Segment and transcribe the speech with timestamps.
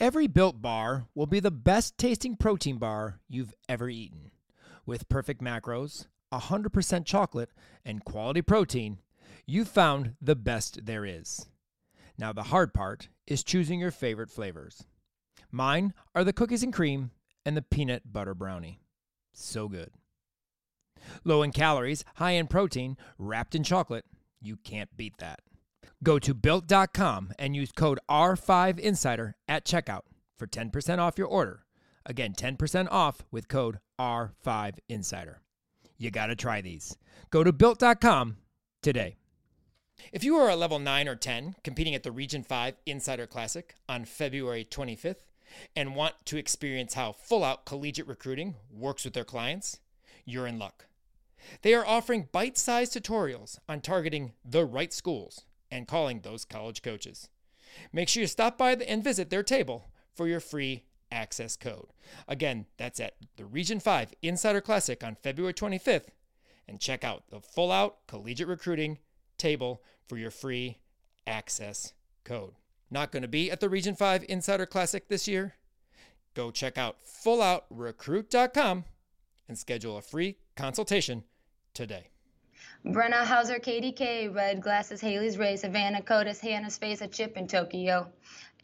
[0.00, 4.30] Every built bar will be the best tasting protein bar you've ever eaten.
[4.84, 7.50] With perfect macros, 100% chocolate,
[7.84, 8.98] and quality protein,
[9.46, 11.46] you've found the best there is.
[12.18, 14.84] Now, the hard part is choosing your favorite flavors.
[15.50, 17.10] Mine are the cookies and cream
[17.44, 18.80] and the peanut butter brownie.
[19.32, 19.90] So good.
[21.24, 24.04] Low in calories, high in protein, wrapped in chocolate.
[24.40, 25.40] You can't beat that.
[26.02, 30.02] Go to built.com and use code R5Insider at checkout
[30.36, 31.64] for 10% off your order.
[32.04, 35.36] Again, 10% off with code R5Insider.
[35.98, 36.96] You got to try these.
[37.30, 38.38] Go to built.com
[38.82, 39.16] today.
[40.12, 43.76] If you are a level 9 or 10 competing at the Region 5 Insider Classic
[43.88, 45.16] on February 25th
[45.76, 49.78] and want to experience how full out collegiate recruiting works with their clients,
[50.24, 50.86] you're in luck.
[51.60, 56.82] They are offering bite sized tutorials on targeting the right schools and calling those college
[56.82, 57.30] coaches.
[57.92, 61.88] Make sure you stop by and visit their table for your free access code.
[62.28, 66.08] Again, that's at the Region 5 Insider Classic on February 25th.
[66.68, 68.98] And check out the full out collegiate recruiting
[69.36, 70.78] table for your free
[71.26, 72.52] access code.
[72.90, 75.54] Not going to be at the Region 5 Insider Classic this year?
[76.34, 78.84] Go check out fulloutrecruit.com
[79.48, 81.24] and schedule a free consultation
[81.74, 82.11] today.
[82.84, 88.10] Brenna Hauser, KDK, Red Glasses, Haley's Ray, Savannah Codas, Hannah's Face, a chip in Tokyo.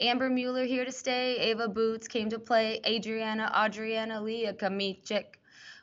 [0.01, 5.37] Amber Mueller here to stay, Ava Boots came to play, Adriana, Adriana, Leah Kamichik.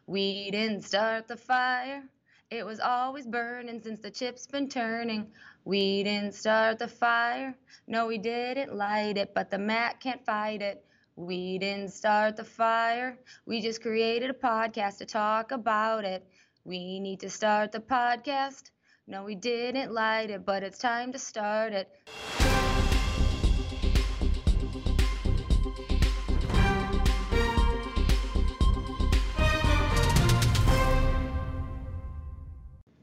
[0.05, 2.03] We didn't start the fire,
[2.51, 5.31] it was always burning since the chip's been turning.
[5.63, 7.55] We didn't start the fire,
[7.87, 10.83] no, we didn't light it, but the mat can't fight it.
[11.15, 16.27] We didn't start the fire, we just created a podcast to talk about it.
[16.65, 18.71] We need to start the podcast.
[19.05, 21.89] No, we didn't light it, but it's time to start it.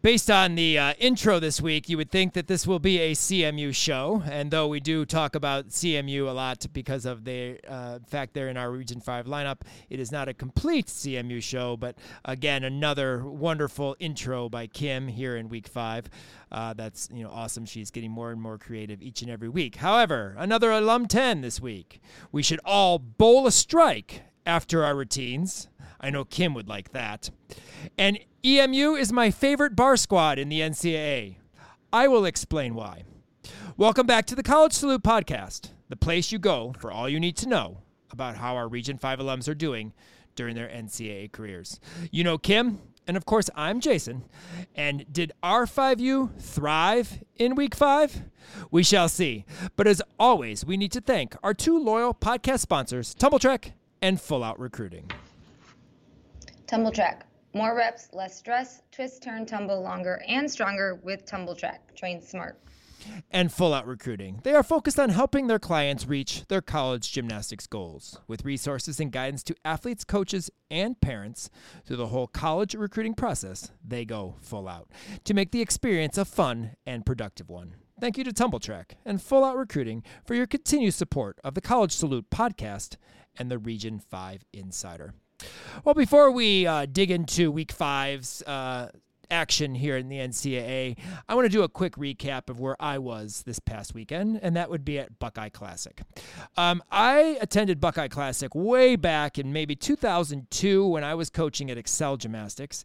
[0.03, 3.13] Based on the uh, intro this week, you would think that this will be a
[3.13, 4.21] CMU show.
[4.27, 8.49] And though we do talk about CMU a lot because of the uh, fact they're
[8.49, 9.61] in our Region 5 lineup,
[9.91, 11.77] it is not a complete CMU show.
[11.77, 16.11] But again, another wonderful intro by Kim here in week five.
[16.51, 17.65] Uh, that's you know awesome.
[17.65, 19.77] She's getting more and more creative each and every week.
[19.77, 22.01] However, another alum 10 this week.
[22.33, 25.69] We should all bowl a strike after our routines.
[26.01, 27.31] I know Kim would like that.
[27.97, 31.37] And EMU is my favorite bar squad in the NCAA.
[31.93, 33.05] I will explain why.
[33.77, 37.37] Welcome back to the College Salute Podcast, the place you go for all you need
[37.37, 37.79] to know
[38.11, 39.93] about how our Region 5 alums are doing
[40.35, 41.79] during their NCAA careers.
[42.11, 44.25] You know Kim, and of course I'm Jason.
[44.75, 48.23] And did R5U thrive in week 5?
[48.73, 49.45] We shall see.
[49.77, 53.71] But as always, we need to thank our two loyal podcast sponsors, Tumbl Trak
[54.03, 55.13] and Full Out Recruiting.
[56.67, 57.23] Tumbl Trak.
[57.55, 61.79] More reps, less stress, twist, turn, tumble longer and stronger with Tumbl Trak.
[61.95, 62.59] Train smart.
[63.31, 64.41] And Full Out Recruiting.
[64.43, 69.11] They are focused on helping their clients reach their college gymnastics goals with resources and
[69.11, 71.51] guidance to athletes, coaches, and parents
[71.85, 73.71] through the whole college recruiting process.
[73.87, 74.89] They go full out
[75.25, 77.75] to make the experience a fun and productive one.
[78.01, 81.61] Thank you to Tumbl Trak and Full Out Recruiting for your continued support of the
[81.61, 82.97] College Salute podcast
[83.37, 85.15] and the Region 5 Insider.
[85.85, 88.91] Well, before we uh, dig into Week Five's uh,
[89.31, 90.97] action here in the NCAA,
[91.29, 94.57] I want to do a quick recap of where I was this past weekend, and
[94.57, 96.03] that would be at Buckeye Classic.
[96.57, 101.79] Um, I attended Buckeye Classic way back in maybe 2002 when I was coaching at
[101.79, 102.85] Excel Gymnastics,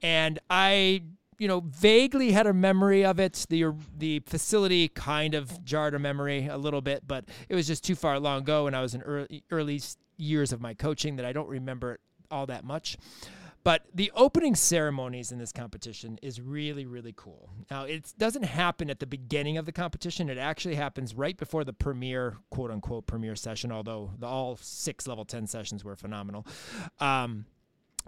[0.00, 1.02] and I
[1.38, 3.46] you know, vaguely had a memory of it.
[3.48, 7.84] The the facility kind of jarred a memory a little bit, but it was just
[7.84, 9.80] too far long ago, and I was in early early
[10.18, 11.98] years of my coaching that I don't remember
[12.30, 12.98] all that much.
[13.64, 17.50] But the opening ceremonies in this competition is really, really cool.
[17.70, 20.30] Now, it doesn't happen at the beginning of the competition.
[20.30, 25.06] It actually happens right before the premiere, quote unquote, premiere session, although the, all six
[25.06, 26.46] level 10 sessions were phenomenal.
[27.00, 27.46] Um,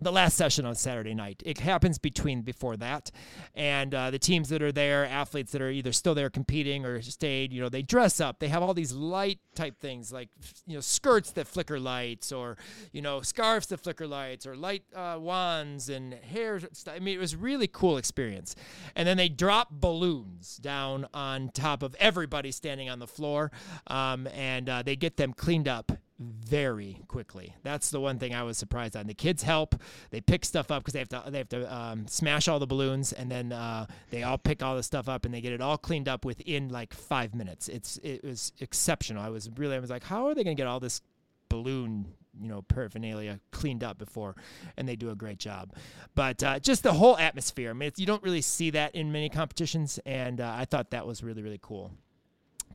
[0.00, 1.42] the last session on Saturday night.
[1.44, 3.10] It happens between before that,
[3.54, 7.02] and uh, the teams that are there, athletes that are either still there competing or
[7.02, 8.38] stayed, you know, they dress up.
[8.38, 10.28] They have all these light type things like
[10.66, 12.56] you know skirts that flicker lights, or
[12.92, 16.60] you know scarves that flicker lights, or light uh, wands and hair.
[16.88, 18.56] I mean, it was really cool experience.
[18.96, 23.50] And then they drop balloons down on top of everybody standing on the floor,
[23.86, 27.54] um, and uh, they get them cleaned up very quickly.
[27.62, 29.06] That's the one thing I was surprised on.
[29.06, 29.74] The kids help;
[30.10, 32.66] they pick stuff up because they have to they have to um, smash all the
[32.66, 35.60] balloons, and then uh, they all pick all the stuff up and they get it
[35.60, 37.68] all cleaned up within like five minutes.
[37.68, 39.22] It's it was exceptional.
[39.22, 41.00] I was really I was like, how are they going to get all this
[41.48, 42.06] balloon
[42.40, 44.36] you know paraphernalia cleaned up before
[44.76, 45.74] and they do a great job
[46.14, 49.28] but uh, just the whole atmosphere i mean you don't really see that in many
[49.28, 51.90] competitions and uh, i thought that was really really cool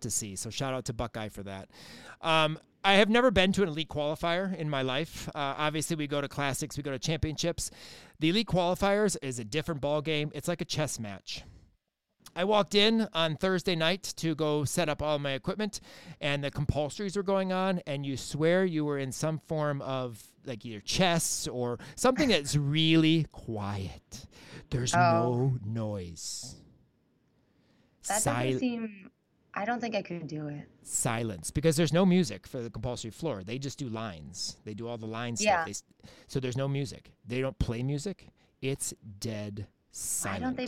[0.01, 1.69] to see so shout out to buckeye for that
[2.21, 5.27] um, I have never been to an elite qualifier in my life.
[5.29, 7.71] Uh, obviously, we go to classics, we go to championships.
[8.19, 10.31] The elite qualifiers is a different ball game.
[10.35, 11.43] It's like a chess match.
[12.35, 15.81] I walked in on Thursday night to go set up all my equipment,
[16.21, 20.21] and the compulsories were going on, and you swear you were in some form of
[20.45, 24.27] like either chess or something that's really quiet.
[24.69, 24.99] There's oh.
[24.99, 26.53] no noise.
[28.07, 29.09] That Sil- doesn't seem.
[29.56, 30.68] I don't think I could do it.
[30.84, 33.44] Silence, because there's no music for the compulsory floor.
[33.44, 34.57] They just do lines.
[34.66, 35.63] They do all the line yeah.
[35.63, 35.84] stuff.
[36.04, 37.12] They, so there's no music.
[37.25, 38.28] They don't play music.
[38.62, 40.42] It's dead silent.
[40.42, 40.68] Why don't they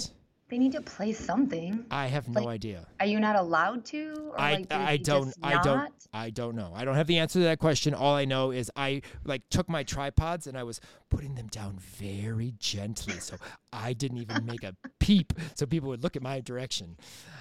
[0.50, 1.86] they need to play something.
[1.92, 2.88] I have no idea.
[3.02, 4.32] Are you not allowed to?
[4.38, 6.72] I like, I don't I don't I don't know.
[6.74, 7.94] I don't have the answer to that question.
[7.94, 10.80] All I know is I like took my tripods and I was
[11.10, 13.36] putting them down very gently, so
[13.78, 16.98] I didn't even make a peep, so people would look at my direction.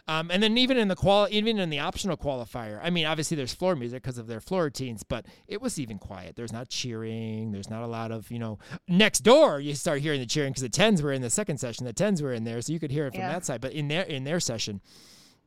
[0.09, 3.37] Um, and then even in the qual, even in the optional qualifier, I mean, obviously
[3.37, 6.37] there's floor music because of their floor routines, but it was even quiet.
[6.37, 7.53] There's not cheering.
[7.53, 8.59] There's not a lot of you know.
[8.87, 11.87] Next door, you start hearing the cheering because the tens were in the second session.
[11.87, 13.33] The tens were in there, so you could hear it from yeah.
[13.33, 13.61] that side.
[13.61, 14.81] But in their in their session,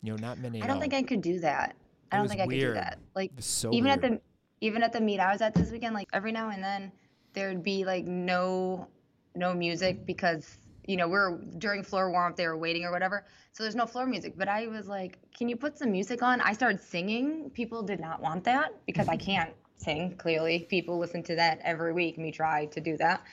[0.02, 0.62] you know, not many.
[0.62, 1.76] I don't think I could do that.
[2.12, 2.78] I don't think weird.
[2.78, 3.00] I could do that.
[3.16, 4.04] Like so even weird.
[4.04, 4.22] at the
[4.62, 6.92] even at the meet I was at this weekend, like every now and then
[7.34, 8.88] there'd be like no
[9.36, 10.58] no music because
[10.90, 13.24] you know we're during floor warm up they were waiting or whatever.
[13.52, 16.42] So there's no floor music but i was like can you put some music on?
[16.42, 17.52] I started singing.
[17.52, 20.66] People did not want that because i can't sing clearly.
[20.68, 23.24] People listen to that every week me try to do that.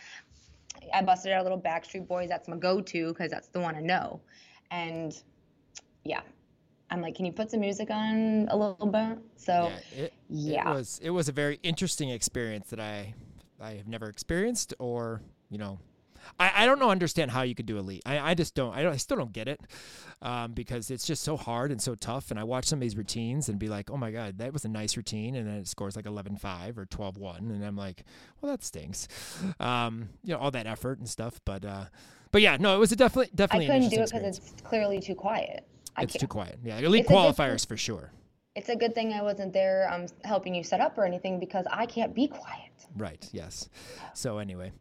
[0.93, 2.29] I busted out a little backstreet boys.
[2.29, 4.21] That's my go-to because that's the one i know.
[4.71, 5.19] And
[6.05, 6.21] yeah.
[6.91, 9.19] I'm like can you put some music on a little bit?
[9.37, 10.71] So yeah, it, yeah.
[10.71, 13.15] it was it was a very interesting experience that i
[13.63, 15.79] i have never experienced or you know
[16.39, 18.03] I, I don't know understand how you could do elite.
[18.07, 18.75] I, I just don't.
[18.75, 19.61] I, don't, I still don't get it
[20.23, 22.31] um, because it's just so hard and so tough.
[22.31, 24.65] And I watch some of these routines and be like, oh my god, that was
[24.65, 28.05] a nice routine, and then it scores like 11-5 or 12-1, and I'm like,
[28.41, 29.09] well, that stinks.
[29.61, 31.85] Um, you know, all that effort and stuff, but uh,
[32.33, 33.67] but yeah, no, it was a definitely definitely.
[33.67, 35.67] I couldn't do it because it's clearly too quiet.
[35.97, 36.21] I it's can't.
[36.21, 36.59] too quiet.
[36.63, 38.13] Yeah, elite it's qualifiers for sure.
[38.57, 41.67] It's a good thing I wasn't there um, helping you set up or anything because
[41.71, 42.71] I can't be quiet.
[42.97, 43.29] Right.
[43.31, 43.69] Yes.
[44.15, 44.73] So anyway,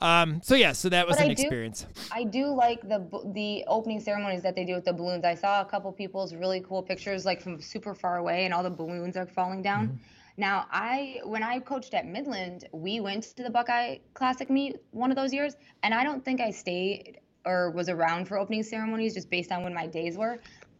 [0.00, 1.86] um, so yeah, so that was but an I experience.
[1.94, 5.24] Do, I do like the the opening ceremonies that they do with the balloons.
[5.24, 8.62] I saw a couple people's really cool pictures, like from super far away, and all
[8.62, 9.88] the balloons are falling down.
[9.88, 9.96] Mm-hmm.
[10.36, 15.10] Now, I when I coached at Midland, we went to the Buckeye Classic meet one
[15.10, 19.14] of those years, and I don't think I stayed or was around for opening ceremonies
[19.14, 20.38] just based on when my days were,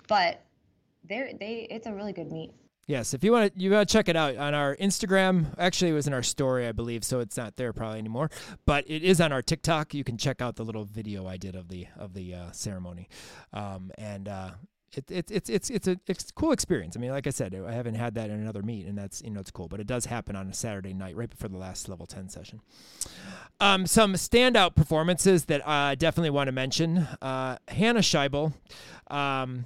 [0.09, 0.44] but
[1.05, 2.53] they they it's a really good meet.
[2.87, 5.47] Yes, if you want to, you want to check it out on our Instagram.
[5.59, 8.31] Actually, it was in our story, I believe, so it's not there probably anymore.
[8.67, 9.95] But it is on our TikTok.
[9.95, 13.09] You can check out the little video I did of the of the uh, ceremony,
[13.55, 14.51] um, and uh,
[14.93, 16.95] it, it, it's it's it's a it's a cool experience.
[16.95, 19.31] I mean, like I said, I haven't had that in another meet, and that's you
[19.31, 19.69] know it's cool.
[19.69, 22.61] But it does happen on a Saturday night, right before the last level ten session.
[23.61, 28.53] Um, some standout performances that I definitely want to mention: uh, Hannah Scheible.
[29.09, 29.65] Um,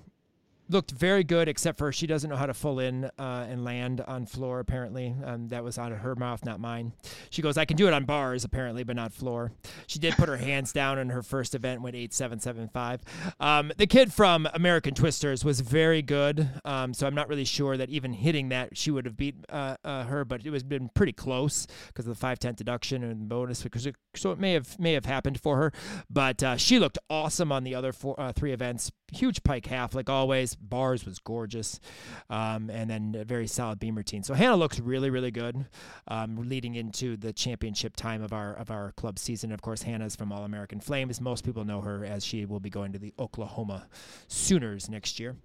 [0.68, 4.00] looked very good, except for she doesn't know how to full in uh, and land
[4.02, 4.60] on floor.
[4.60, 6.92] Apparently, um, that was out of her mouth, not mine.
[7.30, 9.52] She goes, "I can do it on bars, apparently, but not floor."
[9.86, 13.00] She did put her hands down in her first event, went eight seven seven five.
[13.40, 17.76] Um, the kid from American Twisters was very good, um, so I'm not really sure
[17.76, 20.90] that even hitting that she would have beat uh, uh, her, but it was been
[20.94, 24.52] pretty close because of the five ten deduction and bonus, because it, so it may
[24.52, 25.72] have may have happened for her.
[26.10, 28.90] But uh, she looked awesome on the other four, uh, three events.
[29.12, 31.80] Huge pike half, like always bars was gorgeous,
[32.28, 34.22] um, and then a very solid beam routine.
[34.22, 35.66] So Hannah looks really, really good,
[36.08, 39.50] um, leading into the championship time of our of our club season.
[39.52, 41.20] Of course, Hannah's from All American Flames.
[41.20, 43.88] Most people know her as she will be going to the Oklahoma
[44.28, 45.36] Sooners next year.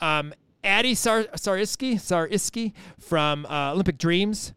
[0.00, 0.32] Um,
[0.64, 4.54] Addie Sar- Sariski, Sariski from uh, Olympic Dreams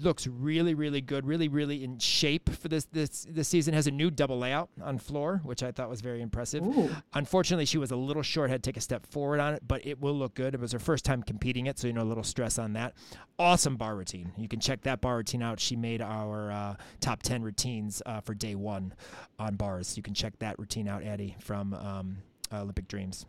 [0.00, 3.74] looks really, really good, really, really in shape for this this this season.
[3.74, 6.64] Has a new double layout on floor, which I thought was very impressive.
[6.64, 6.90] Ooh.
[7.12, 9.84] Unfortunately, she was a little short, had to take a step forward on it, but
[9.84, 10.54] it will look good.
[10.54, 12.94] It was her first time competing it, so you know a little stress on that.
[13.38, 14.32] Awesome bar routine.
[14.36, 15.60] You can check that bar routine out.
[15.60, 18.94] She made our uh, top ten routines uh, for day one
[19.38, 19.96] on bars.
[19.96, 22.18] You can check that routine out, Addie from um,
[22.52, 23.26] Olympic Dreams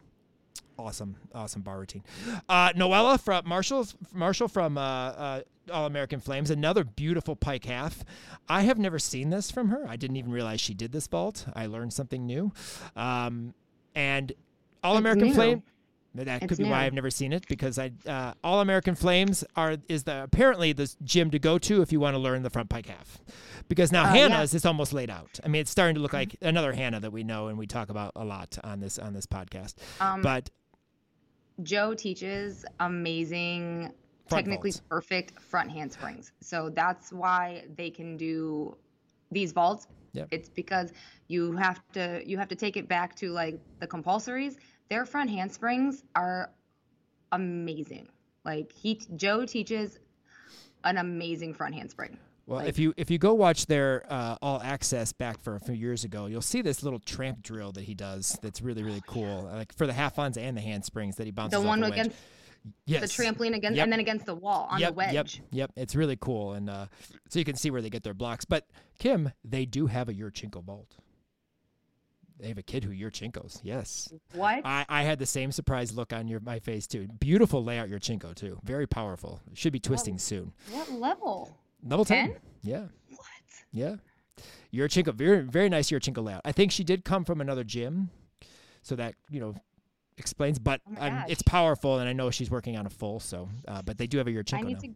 [0.82, 2.04] awesome, awesome bar routine.
[2.50, 8.04] Uh, Noella from Marshall, Marshall from uh, uh, All American Flames, another beautiful pike half.
[8.48, 9.86] I have never seen this from her.
[9.88, 11.46] I didn't even realize she did this vault.
[11.56, 12.52] I learned something new.
[12.96, 13.54] Um,
[13.96, 14.32] and
[14.84, 15.64] All American Flame.
[16.14, 16.70] That could be new.
[16.70, 20.74] why I've never seen it because I uh, All American Flames are is the apparently
[20.74, 23.22] the gym to go to if you want to learn the front pike half,
[23.70, 24.58] because now uh, Hannah's yeah.
[24.58, 25.40] is almost laid out.
[25.42, 27.90] I mean, it's starting to look like another Hannah that we know and we talk
[27.90, 29.76] about a lot on this on this podcast.
[30.02, 30.50] Um, but
[31.64, 33.94] Joe teaches amazing,
[34.38, 34.84] technically vaults.
[34.90, 38.76] perfect front handsprings, so that's why they can do
[39.32, 39.88] these vaults.
[40.14, 40.28] Yep.
[40.32, 40.92] It's because
[41.28, 44.58] you have to you have to take it back to like the compulsories
[44.92, 46.52] their front handsprings are
[47.32, 48.10] amazing.
[48.44, 50.00] Like he Joe teaches
[50.84, 52.18] an amazing front handspring.
[52.46, 55.62] Well, like, if you if you go watch their uh, all access back for a
[55.62, 58.38] few years ago, you'll see this little tramp drill that he does.
[58.42, 59.50] That's really really cool.
[59.54, 61.62] Like for the half ons and the handsprings that he bounces.
[61.62, 62.18] The one against
[62.86, 63.02] yes.
[63.02, 63.84] the trampoline against yep.
[63.84, 65.14] and then against the wall on yep, the wedge.
[65.14, 65.72] Yep, yep.
[65.76, 66.88] It's really cool, and uh,
[67.30, 68.46] so you can see where they get their blocks.
[68.46, 68.68] But
[69.00, 70.98] Kim, they do have a Yurchenko vault.
[72.40, 73.62] They have a kid who Yurchenko's.
[73.64, 74.12] Yes.
[74.34, 74.62] What?
[74.66, 77.08] I, I had the same surprise look on your my face too.
[77.20, 78.60] Beautiful layout Yurchenko too.
[78.64, 79.40] Very powerful.
[79.54, 80.54] Should be twisting what, soon.
[80.72, 81.56] What level?
[81.84, 82.30] Level 10?
[82.30, 82.40] 10?
[82.64, 82.86] Yeah.
[83.10, 83.28] What?
[83.72, 83.96] Yeah.
[84.74, 86.42] Yurchenko, very very nice Yurchenko layout.
[86.44, 88.10] I think she did come from another gym.
[88.82, 89.54] So that, you know,
[90.22, 93.82] explains but oh it's powerful and I know she's working on a full so uh,
[93.82, 94.80] but they do have a Yurchenko I need now.
[94.80, 94.90] to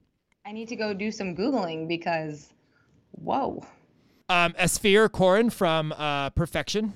[0.45, 2.53] I need to go do some googling because
[3.11, 3.65] whoa.
[4.29, 6.93] Um, Asphere Corin from uh, Perfection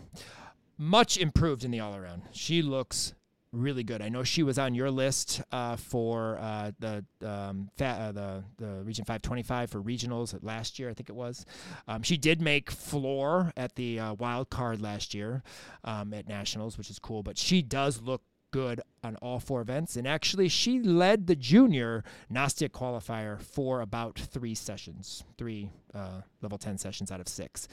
[0.78, 2.22] much improved in the all around.
[2.32, 3.14] She looks
[3.52, 4.02] really good.
[4.02, 8.84] I know she was on your list uh, for uh, the um, uh, the the
[8.84, 10.90] Region 525 for regionals last year.
[10.90, 11.46] I think it was.
[11.88, 15.44] Um, she did make floor at the uh, wild card last year
[15.84, 17.24] um, at nationals, which is cool.
[17.24, 19.96] But she does look good on all four events.
[19.96, 26.58] And actually, she led the junior Nastia qualifier for about three sessions, three uh, level
[26.58, 27.68] 10 sessions out of six.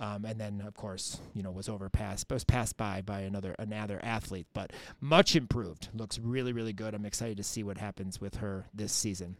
[0.00, 4.00] Um, and then, of course, you know, was overpassed, was passed by by another another
[4.02, 5.88] athlete, but much improved.
[5.94, 6.94] Looks really, really good.
[6.94, 9.36] I'm excited to see what happens with her this season.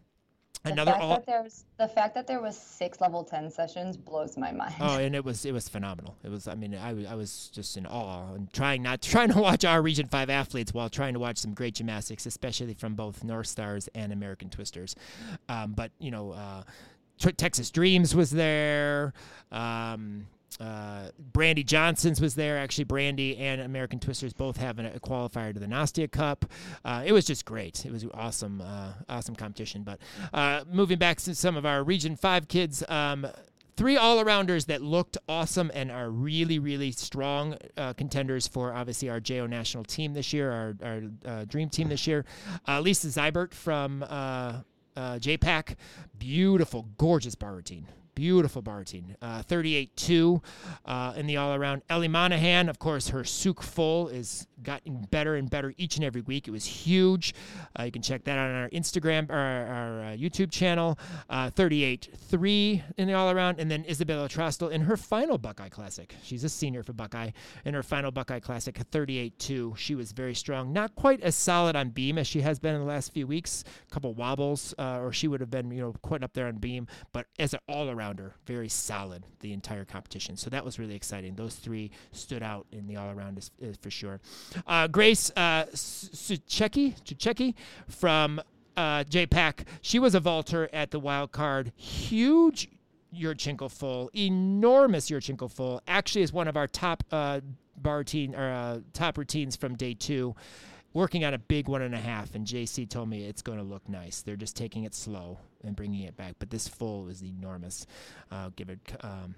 [0.69, 3.97] The Another fact all, that there's the fact that there was six level ten sessions
[3.97, 4.75] blows my mind.
[4.81, 6.17] Oh, and it was it was phenomenal.
[6.23, 9.39] It was I mean I, I was just in awe and trying not trying to
[9.39, 13.25] watch our Region Five athletes while trying to watch some great gymnastics, especially from both
[13.25, 14.95] North Stars and American Twisters.
[15.49, 16.63] Um, but you know, uh,
[17.19, 19.13] Texas Dreams was there.
[19.51, 20.27] Um,
[20.61, 22.59] uh, Brandy Johnson's was there.
[22.59, 26.47] Actually, Brandy and American Twisters both having a qualifier to the Nastia Cup.
[26.85, 27.85] Uh, it was just great.
[27.87, 29.83] It was awesome, uh, awesome competition.
[29.83, 30.01] But
[30.33, 32.83] uh, moving back to some of our Region Five kids.
[32.89, 33.27] Um,
[33.77, 39.21] three all-arounders that looked awesome and are really, really strong uh, contenders for obviously our
[39.21, 42.25] JO national team this year, our, our uh, dream team this year.
[42.67, 44.07] Uh, Lisa Zybert from uh,
[44.97, 45.77] uh, JPAC,
[46.19, 47.87] beautiful, gorgeous bar routine.
[48.19, 49.15] Beautiful bar routine.
[49.23, 50.43] Uh, 38-2
[50.85, 51.83] uh, in the all-around.
[51.89, 56.23] Ellie Monahan, of course, her Tsuk full is gotten better and better each and every
[56.23, 56.49] week.
[56.49, 57.33] It was huge.
[57.79, 60.99] Uh, you can check that out on our Instagram or our, our uh, YouTube channel.
[61.31, 63.61] 38-3 uh, in the all-around.
[63.61, 66.13] And then Isabella Trostel in her final Buckeye Classic.
[66.25, 67.31] She's a senior for Buckeye.
[67.65, 69.77] In her final Buckeye Classic, 38-2.
[69.77, 70.73] She was very strong.
[70.73, 73.63] Not quite as solid on beam as she has been in the last few weeks.
[73.89, 76.57] A couple wobbles, uh, or she would have been, you know, quite up there on
[76.57, 76.89] beam.
[77.13, 80.37] But as an all-around rounder, very solid the entire competition.
[80.37, 81.35] So that was really exciting.
[81.35, 83.51] Those three stood out in the all around
[83.81, 84.21] for sure.
[84.67, 87.55] Uh, Grace uh, Sucheki
[87.89, 88.41] from
[88.77, 91.73] uh, JPAC, she was a vaulter at the wild card.
[91.77, 92.69] Huge
[93.15, 95.83] Yurchenko full, enormous Yurchenko full.
[95.87, 97.41] Actually, is one of our top uh,
[97.77, 100.35] bar routine or uh, top routines from day two
[100.93, 103.65] working on a big one and a half, and JC told me it's going to
[103.65, 104.23] look nice.
[104.23, 107.87] They're just taking it slow and bringing it back, but this full is enormous.
[108.31, 108.81] Uh, give it.
[109.01, 109.35] Um,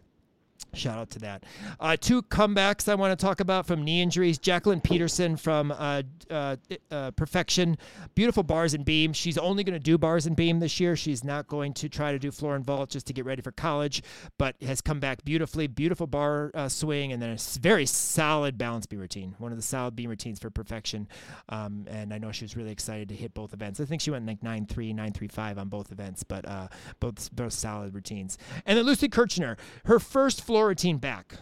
[0.74, 1.44] Shout out to that.
[1.78, 4.38] Uh, two comebacks I want to talk about from knee injuries.
[4.38, 6.56] Jacqueline Peterson from uh, uh,
[6.90, 7.76] uh Perfection.
[8.14, 9.12] Beautiful bars and beam.
[9.12, 10.96] She's only going to do bars and beam this year.
[10.96, 13.52] She's not going to try to do floor and vault just to get ready for
[13.52, 14.02] college,
[14.38, 15.66] but has come back beautifully.
[15.66, 19.34] Beautiful bar uh, swing and then a very solid balance beam routine.
[19.38, 21.08] One of the solid beam routines for Perfection.
[21.48, 23.80] Um, and I know she was really excited to hit both events.
[23.80, 26.68] I think she went like 9 3, 9 3 5 on both events, but uh,
[27.00, 28.38] both, both solid routines.
[28.66, 31.36] And then Lucy Kirchner, her first floor routine back.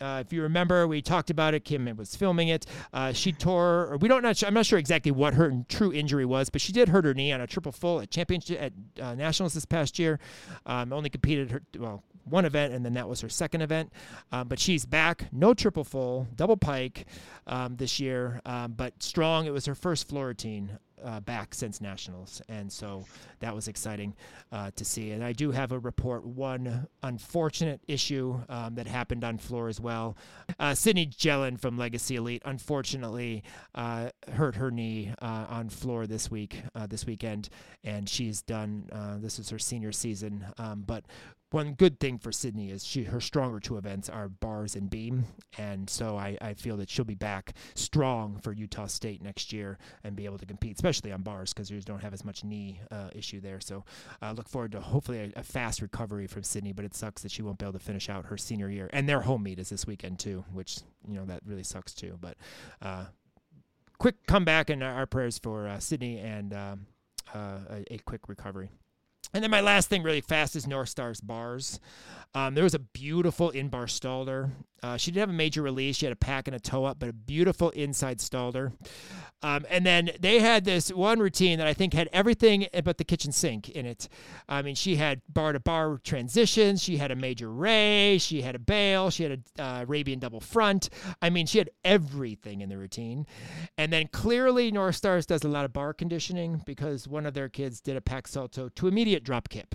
[0.00, 1.64] Uh, if you remember, we talked about it.
[1.64, 2.66] Kim was filming it.
[2.92, 4.32] Uh, she tore, or we don't know.
[4.44, 7.30] I'm not sure exactly what her true injury was, but she did hurt her knee
[7.30, 10.18] on a triple full at championship at uh, nationals this past year.
[10.66, 13.92] Um, only competed her well one event, and then that was her second event.
[14.32, 17.06] Um, but she's back, no triple full, double pike
[17.46, 19.46] um, this year, um, but strong.
[19.46, 23.04] It was her first floor routine uh, back since nationals, and so
[23.40, 24.14] that was exciting
[24.50, 25.10] uh, to see.
[25.12, 29.80] And I do have a report one unfortunate issue um, that happened on floor as
[29.80, 30.16] well.
[30.58, 33.42] Uh, Sydney Jellin from Legacy Elite unfortunately
[33.74, 37.48] uh, hurt her knee uh, on floor this week, this weekend,
[37.84, 38.88] and she's done.
[39.20, 41.04] this is her senior season, um, but
[41.52, 45.24] one good thing for Sydney is she her stronger two events are bars and beam,
[45.58, 49.78] and so I, I feel that she'll be back strong for Utah State next year
[50.04, 52.80] and be able to compete, especially on bars because you don't have as much knee
[52.90, 53.60] uh, issue there.
[53.60, 53.84] So
[54.20, 57.22] I uh, look forward to hopefully a, a, fast recovery from Sydney, but it sucks
[57.22, 58.88] that she won't be able to finish out her senior year.
[58.92, 62.18] And their home meet is this weekend too, which you know that really sucks too.
[62.20, 62.36] But
[62.80, 63.06] uh,
[63.98, 66.86] quick comeback and our prayers for uh, Sydney and um,
[67.34, 68.70] uh, a, a quick recovery.
[69.34, 71.80] And then my last thing, really fast, is North Star's bars.
[72.34, 74.50] Um, there was a beautiful in-bar stalder.
[74.82, 75.96] Uh, she didn't have a major release.
[75.96, 78.72] She had a pack and a toe up, but a beautiful inside stalder.
[79.44, 83.04] Um, and then they had this one routine that I think had everything but the
[83.04, 84.08] kitchen sink in it.
[84.48, 86.82] I mean, she had bar to bar transitions.
[86.82, 88.18] She had a major ray.
[88.18, 89.10] She had a bail.
[89.10, 90.90] She had a uh, Arabian double front.
[91.20, 93.26] I mean, she had everything in the routine.
[93.76, 97.48] And then clearly, North Stars does a lot of bar conditioning because one of their
[97.48, 99.74] kids did a pack salto to immediate drop kip.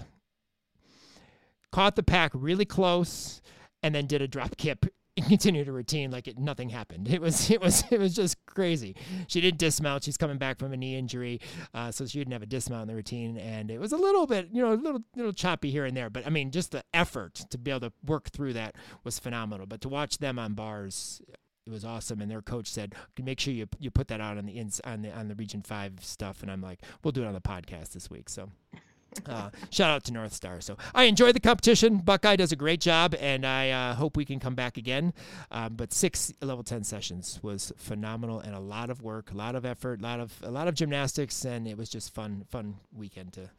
[1.72, 3.42] Caught the pack really close
[3.84, 4.86] and then did a drop kip
[5.28, 7.08] continue to routine like it, nothing happened.
[7.10, 8.96] It was it was it was just crazy.
[9.28, 10.04] She didn't dismount.
[10.04, 11.40] She's coming back from a knee injury,
[11.74, 14.28] uh, so she didn't have a dismount in the routine, and it was a little
[14.28, 16.10] bit you know a little little choppy here and there.
[16.10, 19.66] But I mean, just the effort to be able to work through that was phenomenal.
[19.66, 21.22] But to watch them on bars.
[21.66, 24.46] It was awesome, and their coach said, "Make sure you you put that out on
[24.46, 27.28] the ins on the on the Region Five stuff." And I'm like, "We'll do it
[27.28, 28.50] on the podcast this week." So
[29.26, 30.62] uh, shout out to North Star.
[30.62, 31.98] So I enjoyed the competition.
[31.98, 35.14] Buckeye does a great job, and I uh, hope we can come back again.
[35.52, 39.56] Um, but six level ten sessions was phenomenal, and a lot of work, a lot
[39.56, 42.76] of effort, a lot of a lot of gymnastics, and it was just fun fun
[42.96, 43.50] weekend to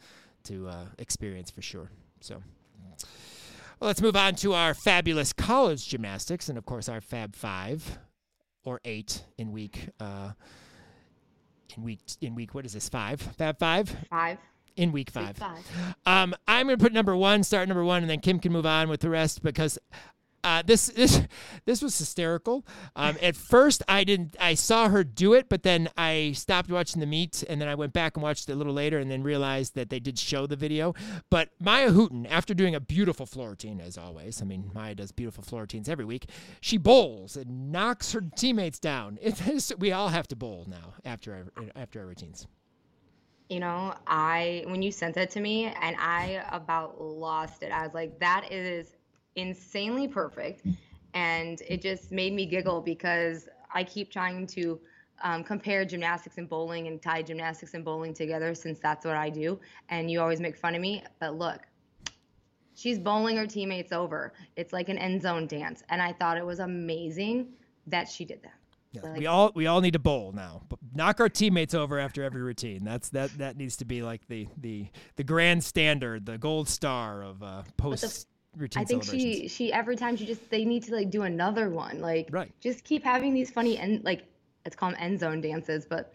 [0.44, 1.90] to uh, experience for sure.
[2.20, 2.42] So.
[3.80, 7.98] Well, let's move on to our fabulous college gymnastics, and of course our Fab Five
[8.64, 10.32] or eight in week uh,
[11.76, 12.54] in week in week.
[12.56, 12.88] What is this?
[12.88, 13.94] Five Fab Five.
[14.10, 14.38] Five
[14.78, 15.28] in week five.
[15.28, 15.94] Week five.
[16.06, 18.64] Um, I'm going to put number one, start number one, and then Kim can move
[18.64, 19.78] on with the rest because
[20.44, 21.20] uh, this this
[21.64, 22.64] this was hysterical.
[22.94, 24.36] Um, at first, I didn't.
[24.38, 27.74] I saw her do it, but then I stopped watching the meet, and then I
[27.74, 30.46] went back and watched it a little later, and then realized that they did show
[30.46, 30.94] the video.
[31.28, 35.10] But Mya Hooten, after doing a beautiful floor routine, as always, I mean Mya does
[35.10, 36.30] beautiful floor routines every week.
[36.60, 39.18] She bowls and knocks her teammates down.
[39.28, 42.46] It is, we all have to bowl now after our, after our routines
[43.48, 47.72] you know, I when you sent that to me and I about lost it.
[47.72, 48.96] I was like, that is
[49.36, 50.62] insanely perfect.
[51.14, 54.78] And it just made me giggle because I keep trying to
[55.22, 59.30] um, compare gymnastics and bowling and tie gymnastics and bowling together since that's what I
[59.30, 59.58] do.
[59.88, 61.02] And you always make fun of me.
[61.18, 61.62] But look,
[62.74, 64.32] she's bowling her teammates over.
[64.56, 65.82] It's like an end zone dance.
[65.88, 67.48] And I thought it was amazing
[67.86, 68.57] that she did that.
[68.92, 70.62] Yeah, like, we all we all need to bowl now.
[70.94, 72.84] Knock our teammates over after every routine.
[72.84, 77.22] That's that that needs to be like the the the grand standard, the gold star
[77.22, 78.82] of uh, post routine.
[78.82, 82.00] I think she she every time she just they need to like do another one.
[82.00, 82.50] Like right.
[82.60, 84.24] just keep having these funny and like
[84.64, 86.14] it's called end zone dances, but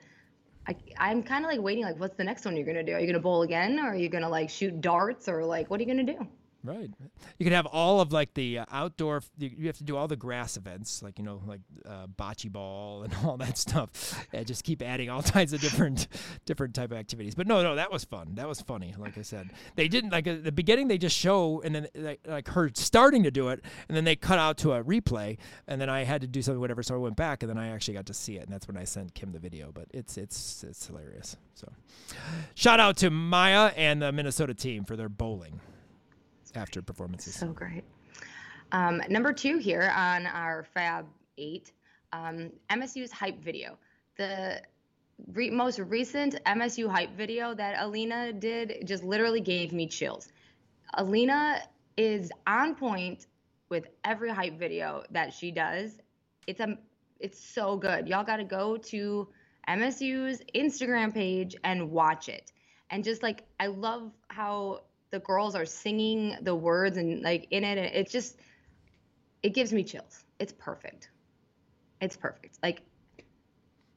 [0.68, 2.94] I I'm kind of like waiting like what's the next one you're gonna do?
[2.94, 5.80] Are you gonna bowl again, or are you gonna like shoot darts, or like what
[5.80, 6.28] are you gonna do?
[6.66, 6.90] Right.
[7.38, 9.22] You can have all of like the uh, outdoor.
[9.38, 13.04] You have to do all the grass events, like you know, like uh, bocce ball
[13.04, 14.26] and all that stuff.
[14.32, 16.08] And just keep adding all kinds of different,
[16.46, 17.36] different type of activities.
[17.36, 18.36] But no, no, that was fun.
[18.36, 18.96] That was funny.
[18.98, 20.88] Like I said, they didn't like at the beginning.
[20.88, 24.16] They just show and then like, like her starting to do it, and then they
[24.16, 26.82] cut out to a replay, and then I had to do something whatever.
[26.82, 28.78] So I went back, and then I actually got to see it, and that's when
[28.78, 29.74] I sent Kim the video.
[29.74, 31.36] But it's it's it's hilarious.
[31.56, 31.70] So,
[32.56, 35.60] shout out to Mya and the Minnesota team for their bowling
[36.58, 37.36] after performances.
[37.36, 37.84] So great.
[38.72, 41.06] Um, number two here on our Fab
[41.38, 41.72] 8,
[42.12, 43.78] um, MSU's hype video.
[44.18, 44.62] The
[45.34, 50.30] re- most recent MSU hype video that Alina did just literally gave me chills.
[50.96, 51.62] Alina
[51.98, 53.28] is on point
[53.70, 55.98] with every hype video that she does.
[56.48, 56.78] It's a
[57.20, 58.08] it's so good.
[58.08, 59.28] Y'all got to go to
[59.68, 62.52] MSU's Instagram page and watch it.
[62.90, 64.82] And just like I love how
[65.14, 67.78] the girls are singing the words and like in it.
[67.78, 68.36] And it's just,
[69.44, 70.24] it gives me chills.
[70.40, 71.10] It's perfect.
[72.02, 72.58] It's perfect.
[72.64, 72.82] Like,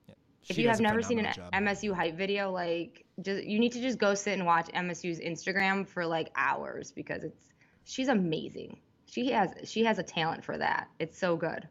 [0.07, 0.15] yeah,
[0.51, 1.51] if you have never seen an job.
[1.53, 5.89] MSU hype video, like, just you need to just go sit and watch MSU's Instagram
[5.89, 7.49] for like hours because it's
[7.85, 8.79] she's amazing.
[9.07, 10.89] She has she has a talent for that.
[10.99, 11.67] It's so good.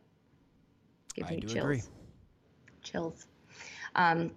[1.14, 1.56] Gives I me chills.
[1.58, 1.82] Agree.
[2.82, 3.28] Chills.
[3.94, 4.32] Um,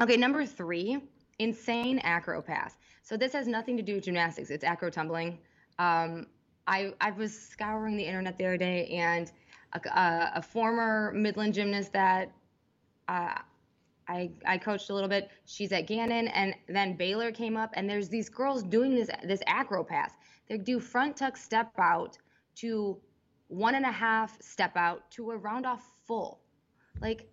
[0.00, 0.98] Okay, number three,
[1.40, 2.72] insane acro pass.
[3.08, 4.50] So this has nothing to do with gymnastics.
[4.50, 5.38] It's acro tumbling.
[5.78, 6.26] Um,
[6.66, 9.32] I I was scouring the internet the other day, and
[9.72, 12.30] a, a, a former Midland gymnast that
[13.08, 13.38] uh,
[14.08, 15.30] I I coached a little bit.
[15.46, 19.40] She's at Gannon, and then Baylor came up, and there's these girls doing this this
[19.46, 20.12] acro pass.
[20.46, 22.18] They do front tuck step out
[22.56, 22.98] to
[23.46, 26.40] one and a half step out to a round off full.
[27.00, 27.26] Like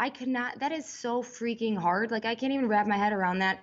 [0.00, 0.58] I could not.
[0.58, 2.10] That is so freaking hard.
[2.10, 3.60] Like I can't even wrap my head around that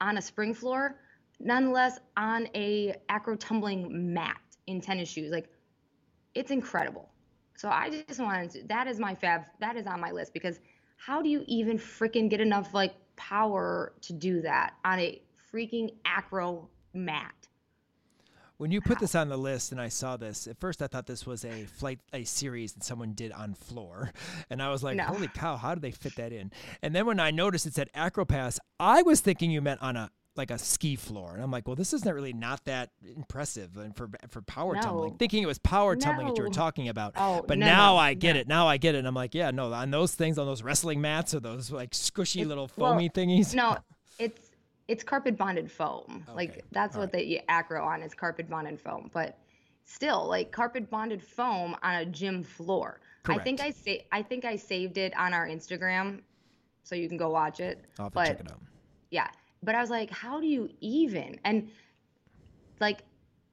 [0.00, 0.96] on a spring floor.
[1.40, 5.48] Nonetheless, on a acro tumbling mat in tennis shoes, like
[6.34, 7.08] it's incredible.
[7.56, 9.42] So I just wanted to, that is my fab.
[9.60, 10.58] That is on my list because
[10.96, 15.94] how do you even freaking get enough like power to do that on a freaking
[16.04, 17.43] acro mat?
[18.56, 21.06] When you put this on the list and I saw this, at first I thought
[21.06, 24.12] this was a flight a series that someone did on floor.
[24.50, 25.04] And I was like, No.
[25.04, 26.52] holy cow, how did they fit that in?
[26.82, 30.10] And then when I noticed it said acropass, I was thinking you meant on a
[30.36, 31.32] like a ski floor.
[31.34, 35.16] And I'm like, well, this isn't really not that impressive and for for power tumbling.
[35.16, 37.14] Thinking it was power tumbling that you were talking about.
[37.16, 38.40] Oh, but no, now no, I get no.
[38.40, 38.48] it.
[38.48, 38.98] Now I get it.
[38.98, 41.90] And I'm like, yeah, no, on those things, on those wrestling mats or those like
[41.92, 43.54] squishy It's- little well, foamy thingies.
[43.54, 43.78] No,
[44.18, 44.50] it's
[44.88, 46.24] it's carpet bonded foam.
[46.28, 49.10] Okay, Like that's all what the acro on is carpet bonded foam.
[49.12, 49.38] But
[49.84, 53.00] still, like carpet bonded foam on a gym floor.
[53.22, 53.40] Correct.
[53.40, 53.84] I think I Correct.
[53.84, 56.20] sa- I think I saved it on our Instagram,
[56.82, 57.84] so you can go watch it.
[57.98, 58.60] I'll but check it out.
[59.10, 59.28] yeah,
[59.62, 61.40] but I was like, how do you even?
[61.44, 61.70] And
[62.80, 63.02] like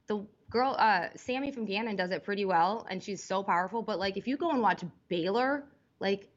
[0.06, 3.80] the girl, uh, Sammy from Gannon does it pretty well, and she's so powerful.
[3.82, 5.64] But like, if you go and watch Baylor,
[6.00, 6.28] like,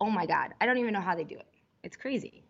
[0.00, 1.46] oh my God, I don't even know how they do it.
[1.84, 2.42] It's crazy.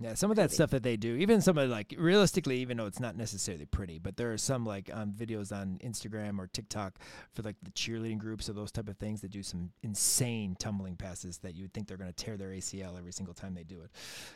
[0.00, 2.86] Yeah, some of that stuff that they do, even some of like realistically, even though
[2.86, 7.00] it's not necessarily pretty, but there are some like um, videos on Instagram or TikTok
[7.34, 10.94] for like the cheerleading groups or those type of things that do some insane tumbling
[10.94, 13.64] passes that you would think they're going to tear their ACL every single time they
[13.64, 13.90] do it.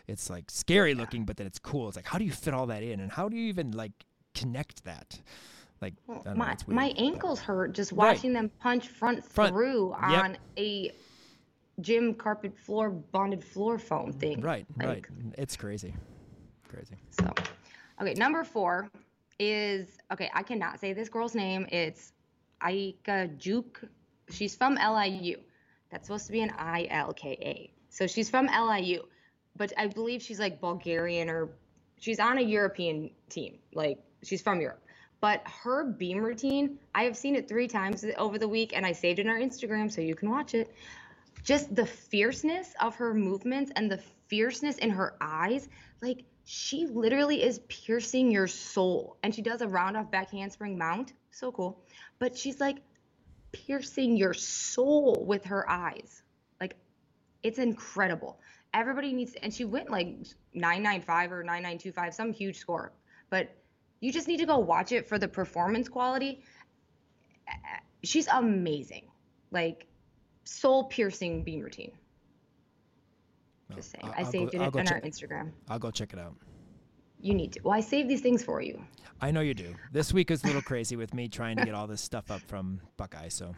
[0.08, 1.86] It's like scary looking, but then it's cool.
[1.86, 3.92] It's like how do you fit all that in, and how do you even like
[4.34, 5.20] connect that?
[5.80, 8.14] Like Well, don't know, my my ankles hurt just Right.
[8.16, 10.24] watching them punch front, Front- through yep.
[10.24, 10.90] on a
[11.80, 14.40] gym carpet floor bonded floor foam thing.
[14.40, 15.04] Right, right.
[15.38, 15.94] It's crazy,
[16.68, 16.96] crazy.
[17.10, 17.32] So,
[18.00, 18.90] okay, number four
[19.38, 20.30] is okay.
[20.34, 21.66] I cannot say this girl's name.
[21.70, 22.12] It's
[22.62, 23.88] Aika Juk.
[24.30, 25.38] She's from LIU.
[25.90, 27.72] That's supposed to be an I L K A.
[27.88, 29.02] So she's from LIU,
[29.56, 31.50] but I believe she's like Bulgarian or
[31.98, 33.58] she's on a European team.
[33.74, 34.78] Like she's from Europe.
[35.20, 38.90] But her beam routine, I have seen it three times over the week, and I
[38.90, 40.74] saved it on our Instagram so you can watch it
[41.42, 45.68] just the fierceness of her movements and the fierceness in her eyes
[46.00, 49.16] like she literally is piercing your soul.
[49.22, 51.12] And she does a round off back handspring mount.
[51.30, 51.84] So cool.
[52.18, 52.78] But she's like
[53.52, 56.22] piercing your soul with her eyes.
[56.60, 56.74] Like
[57.42, 58.40] it's incredible.
[58.74, 60.16] Everybody needs and she went like
[60.54, 62.92] 995 or 9925 some huge score.
[63.30, 63.54] But
[64.00, 66.42] you just need to go watch it for the performance quality.
[68.02, 69.06] She's amazing.
[69.52, 69.86] Like
[70.44, 71.92] soul piercing beam routine.
[73.74, 74.04] Just saying.
[74.04, 75.52] I'll- I I'll go- saved it on our Instagram.
[75.68, 76.34] I'll go check it out.
[77.20, 77.60] You need to.
[77.62, 78.84] Well, I save these things for you.
[79.20, 79.74] I know you do.
[79.92, 82.40] This week is a little crazy with me trying to get all this stuff up
[82.42, 83.28] from Buckeye.
[83.28, 83.54] So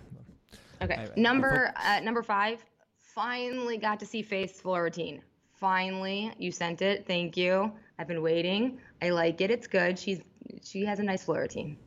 [0.82, 0.94] Okay.
[0.94, 2.64] I- I- number uh, number five.
[2.98, 5.22] Finally got to see Faith's floor routine.
[5.52, 7.06] Finally, you sent it.
[7.06, 7.72] Thank you.
[7.98, 8.78] I've been waiting.
[9.00, 9.50] I like it.
[9.50, 9.98] It's good.
[9.98, 10.20] She's
[10.62, 11.78] she has a nice floor routine.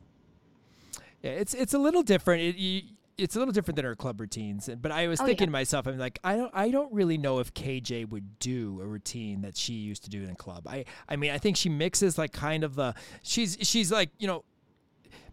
[1.22, 2.42] Yeah, it's it's a little different.
[2.42, 2.82] It, you,
[3.18, 4.70] it's a little different than her club routines.
[4.80, 5.46] But I was Oh, thinking yeah.
[5.46, 8.86] to myself, I'm like, I don't I don't really know if KJ would do a
[8.86, 10.66] routine that she used to do in a club.
[10.68, 14.26] I I mean, I think she mixes like kind of the she's she's like you
[14.28, 14.44] know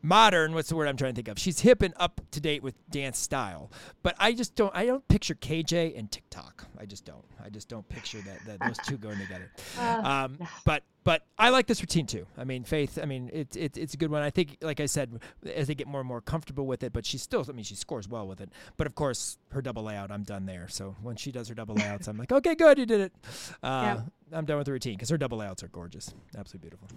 [0.02, 2.64] modern what's the word i'm trying to think of she's hip and up to date
[2.64, 3.72] with dance style
[4.04, 7.68] but i just don't i don't picture kj and tiktok i just don't i just
[7.68, 9.52] don't picture that, that those two going together
[10.04, 12.26] um, but but I like this routine too.
[12.36, 12.98] I mean, Faith.
[13.02, 14.24] I mean, it's it's it's a good one.
[14.24, 17.06] I think, like I said, as they get more and more comfortable with it, but
[17.06, 17.46] she still.
[17.48, 18.50] I mean, she scores well with it.
[18.76, 20.68] But of course, her double layout, I'm done there.
[20.68, 23.14] So when she does her double layouts, I'm like, okay, good, you did it.
[23.62, 24.02] Uh,
[24.34, 26.90] I'm done with the routine because her double layouts are gorgeous, absolutely beautiful.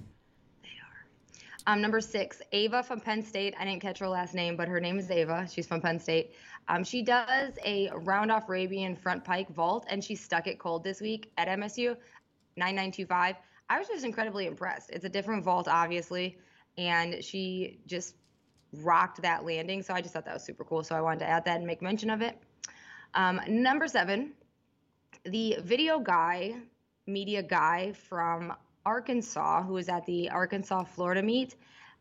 [1.68, 3.54] Um, number six, Ava from Penn State.
[3.60, 5.46] I didn't catch her last name, but her name is Ava.
[5.52, 6.32] She's from Penn State.
[6.66, 10.82] Um, she does a round off Arabian front pike vault, and she stuck it cold
[10.82, 11.94] this week at MSU,
[12.56, 13.36] 9925.
[13.68, 14.88] I was just incredibly impressed.
[14.88, 16.38] It's a different vault, obviously,
[16.78, 18.14] and she just
[18.72, 19.82] rocked that landing.
[19.82, 20.82] So I just thought that was super cool.
[20.82, 22.42] So I wanted to add that and make mention of it.
[23.12, 24.32] Um, number seven,
[25.26, 26.54] the video guy,
[27.06, 28.54] media guy from
[28.92, 31.56] Arkansas, who was at the Arkansas Florida meet.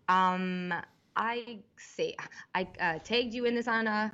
[0.07, 0.73] Um,
[1.17, 2.15] I say
[2.55, 4.09] I uh, tagged you in this on uh,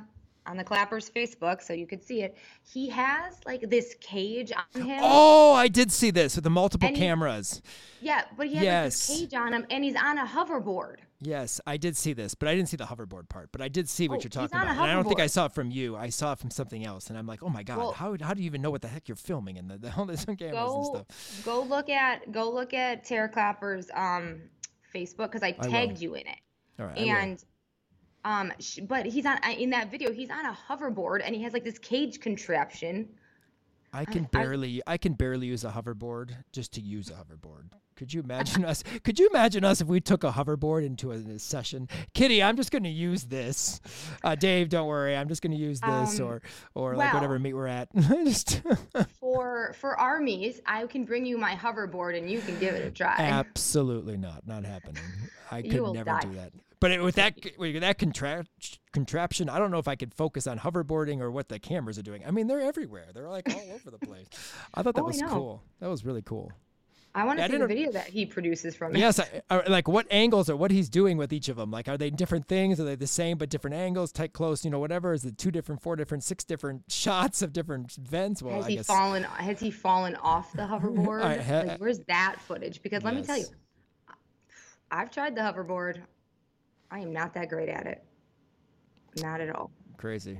[0.46, 2.36] on the Clappers Facebook, so you could see it.
[2.62, 4.98] He has like this cage on him.
[5.02, 7.62] Oh, I did see this with the multiple And he- cameras.
[8.00, 9.08] Yeah, but he has Yes.
[9.08, 10.96] like, this cage on him, and he's on a hoverboard.
[11.20, 13.50] Yes, I did see this, but I didn't see the hoverboard part.
[13.52, 14.68] But I did see what Oh, you're talking about.
[14.68, 15.96] And I don't think I saw it from you.
[15.96, 18.34] I saw it from something else, and I'm like, oh my god, Well- how how
[18.34, 20.36] do you even know what the heck you're filming and the, the all this on
[20.36, 21.42] cameras and stuff?
[21.44, 24.42] go look at go look at Tara Clapper's um
[24.94, 26.38] Facebook because I tagged you in it.
[26.78, 27.44] All right, I and
[28.24, 31.52] um sh- but he's on in that video he's on a hoverboard and he has
[31.52, 33.08] like this cage contraption
[33.92, 37.70] I can I- barely I can barely use a hoverboard just to use a hoverboard.
[37.96, 38.82] Could you imagine us?
[39.04, 41.88] Could you imagine us if we took a hoverboard into a, session?
[42.12, 43.80] Kitty, I'm just going to use this.
[44.22, 45.16] Uh, Dave, don't worry.
[45.16, 46.42] I'm just going to use this, Um, or
[46.74, 47.88] or like whatever meet we're at.
[48.24, 48.62] just
[49.20, 52.90] for for armies i can bring you my hoverboard and you can give it a
[52.90, 55.02] try absolutely not, not happening.
[55.50, 56.20] I could never die.
[56.20, 56.52] do that.
[56.80, 58.44] But it, with that with that contra-
[58.92, 62.02] contraption, I don't know if I could focus on hoverboarding or what the cameras are
[62.02, 62.22] doing.
[62.26, 63.06] I mean, they're everywhere.
[63.14, 64.26] They're like all over the place.
[64.74, 65.62] I thought that Oh, was cool.
[65.80, 66.52] That was really cool.
[67.14, 69.88] I want to see the video that he produces from it Yes, I, uh, like
[69.88, 71.70] what angles or what he's doing with each of them.
[71.70, 72.80] Like, are they different things?
[72.80, 74.64] Are they the same but different angles, tight, close?
[74.64, 75.12] You know, whatever.
[75.12, 78.42] Is it two different, four different, six different shots of different vents?
[78.42, 81.80] Well, has I he guess fallen has he fallen off the hoverboard I ha- like
[81.80, 83.46] where's that footage because let me tell you
[84.90, 86.02] i've tried the hoverboard
[86.90, 88.04] i am not that great at it
[89.22, 90.38] not at all crazy.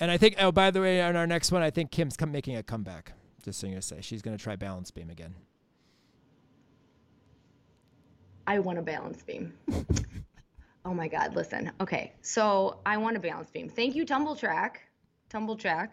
[0.00, 2.30] And I think, oh, by the way, on our next one, I think Kim's come,
[2.30, 3.12] making a comeback.
[3.44, 5.34] Just so you know, say she's going to try balance beam again.
[8.48, 9.52] I want a balance beam.
[10.86, 11.70] oh my God, listen.
[11.82, 13.68] Okay, so I want a balance beam.
[13.68, 14.76] Thank you, Tumbl Trak.
[15.28, 15.90] Tumbl Trak.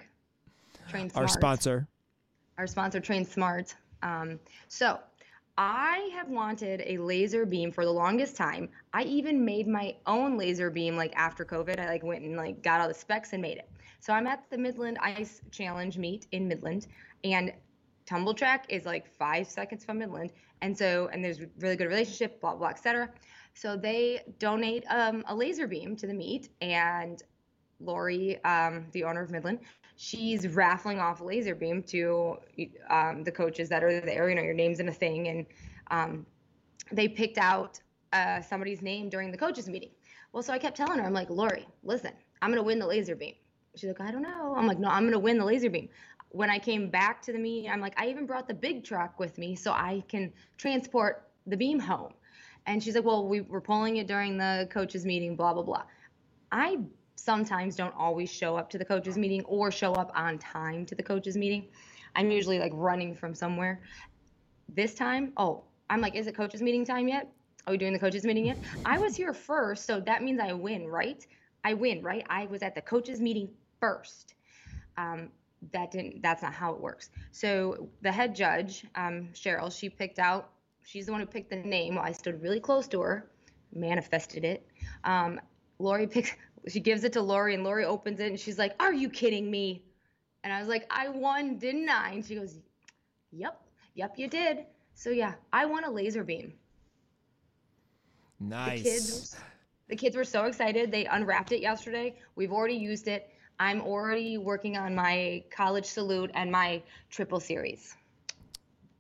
[0.88, 1.26] Train Smart.
[1.26, 1.88] Our sponsor.
[2.58, 3.76] Our sponsor, Train Smart.
[4.04, 4.40] Um,
[4.70, 5.00] so
[5.58, 8.70] I have wanted a laser beam for the longest time.
[8.94, 11.78] I even made my own laser beam like after COVID.
[11.78, 13.70] I like went and like got all the specs and made it.
[14.00, 16.88] So I'm at the Midland Ice Challenge meet in Midland,
[17.26, 17.52] and
[18.06, 22.40] Tumbl Trak is like five seconds from Midland, and so and there's really good relationship,
[22.42, 23.10] blah blah, etc.
[23.54, 27.22] So they donate um, a laser beam to the meet, and
[27.80, 29.60] Lori, um, the owner of Midland,
[29.96, 32.38] she's raffling off a laser beam to
[32.90, 34.30] um, the coaches that are there.
[34.30, 35.46] You know, your name's in a thing, and
[35.92, 36.26] um,
[36.92, 37.80] they picked out
[38.14, 39.92] uh, somebody's name during the coaches meeting.
[40.32, 43.16] Well, so I kept telling her, I'm like, Lori, listen, I'm gonna win the laser
[43.16, 43.36] beam.
[43.76, 44.54] She's like, I don't know.
[44.56, 45.90] I'm like, no, I'm gonna win the laser beam.
[46.36, 49.20] When I came back to the meet, I'm like, I even brought the big truck
[49.22, 52.12] with me so I can transport the beam home.
[52.66, 55.84] And she's like, well, we were pulling it during the coaches meeting, blah blah blah.
[56.52, 56.80] I
[57.16, 60.96] sometimes don't always show up to the coaches meeting or show up on time to
[60.96, 61.70] the coaches meeting.
[62.18, 63.82] I'm usually like running from somewhere.
[64.68, 67.32] This time, oh, I'm like, is it coaches meeting time yet?
[67.66, 68.62] Are we doing the coaches meeting yet?
[68.86, 71.26] I was here first, so that means I win, right?
[71.64, 72.26] I win, right?
[72.30, 73.48] I was at the coaches meeting
[73.80, 74.36] first.
[74.98, 75.30] Um,
[75.72, 76.22] that didn't.
[76.22, 77.10] That's not how it works.
[77.32, 80.50] So the head judge, um, Cheryl, she picked out.
[80.84, 81.98] She's the one who picked the name.
[81.98, 83.30] I stood really close to her,
[83.74, 84.68] manifested it.
[85.04, 85.40] Um,
[85.80, 86.32] Lori picks.
[86.68, 89.50] She gives it to Lori, and Lori opens it, and she's like, "Are you kidding
[89.52, 89.84] me?"
[90.44, 92.60] And I was like, "I won, didn't I?" And she goes,
[93.32, 93.62] "Yep,
[93.94, 96.54] yep, you did." So yeah, I won a laser beam.
[98.40, 98.82] Nice.
[98.82, 99.36] The kids,
[99.90, 100.92] the kids were so excited.
[100.92, 102.16] They unwrapped it yesterday.
[102.36, 103.30] We've already used it.
[103.60, 107.96] I'm already working on my college salute and my triple series.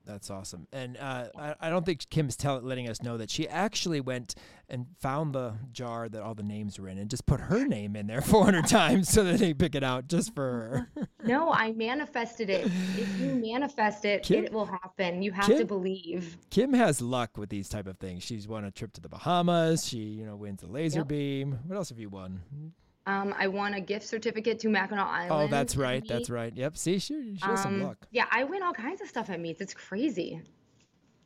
[0.05, 0.67] That's awesome.
[0.71, 4.35] And uh, I, I don't think Kim's tell, letting us know that she actually went
[4.69, 7.95] and found the jar that all the names were in and just put her name
[7.95, 11.07] in there 400 times so that they pick it out just for her.
[11.25, 12.67] No, I manifested it.
[12.67, 15.23] If you manifest it, Kim- it will happen.
[15.23, 16.37] You have Kim- to believe.
[16.51, 18.21] Kim has luck with these type of things.
[18.21, 19.87] She's won a trip to the Bahamas.
[19.87, 21.07] She, you know, wins a laser Yep.
[21.07, 21.59] beam.
[21.65, 22.43] What else have you won?
[23.07, 25.31] Um, I won a gift certificate to Mackinac Island.
[25.31, 26.03] Oh, that's right.
[26.07, 26.51] That's right.
[26.55, 26.75] Yep.
[26.77, 28.07] See, she, she has some Um, luck.
[28.11, 29.61] Yeah, I win all kinds of stuff at meets.
[29.61, 30.41] It's crazy.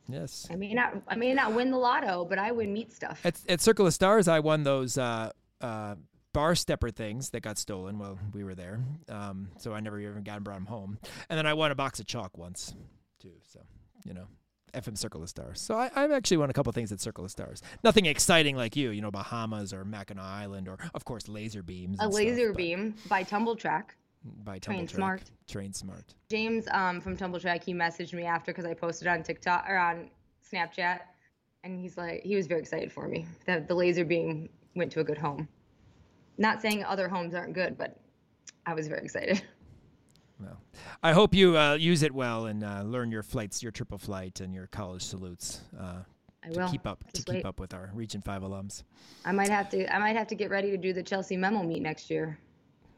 [0.08, 0.46] Yes.
[0.50, 3.20] I may not, I may not win the lotto, but I win meet stuff.
[3.24, 5.94] At, at Circle of Stars, I won those uh, uh,
[6.34, 8.80] bar stepper things that got stolen while we were there.
[9.08, 10.98] Um, so I never even got 'em, brought them home.
[11.30, 12.74] And then I won a box of chalk once,
[13.20, 13.32] too.
[13.46, 13.60] So,
[14.04, 14.26] you know,
[14.72, 15.60] FM Circle of Stars.
[15.60, 17.62] So I, I've actually won a couple things at Circle of Stars.
[17.82, 21.98] Nothing exciting like you, you know, Bahamas or Mackinac Island or, of course, laser beams.
[22.00, 23.90] a and stuff, laser beam by Tumbl Trak.
[24.44, 25.30] By Train Tumble Smart.
[25.48, 26.14] Train Smart.
[26.28, 29.76] James um, from Tumbl Trak, he messaged me after because I posted on TikTok or
[29.76, 30.10] on
[30.52, 31.00] Snapchat,
[31.64, 35.00] and he's like, he was very excited for me that the laser beam went to
[35.00, 35.48] a good home.
[36.38, 37.98] Not saying other homes aren't good, but
[38.66, 39.42] I was very excited.
[40.40, 40.60] Well,
[41.02, 44.40] I hope you uh, use it well and uh, learn your flights, your triple flight,
[44.40, 45.60] and your college salutes.
[45.78, 45.98] Uh,
[46.42, 47.44] I to will keep up to Just keep wait.
[47.44, 48.84] up with our Region Five alums.
[49.24, 49.94] I might have to.
[49.94, 52.38] I might have to get ready to do the Chelsea memo meet next year.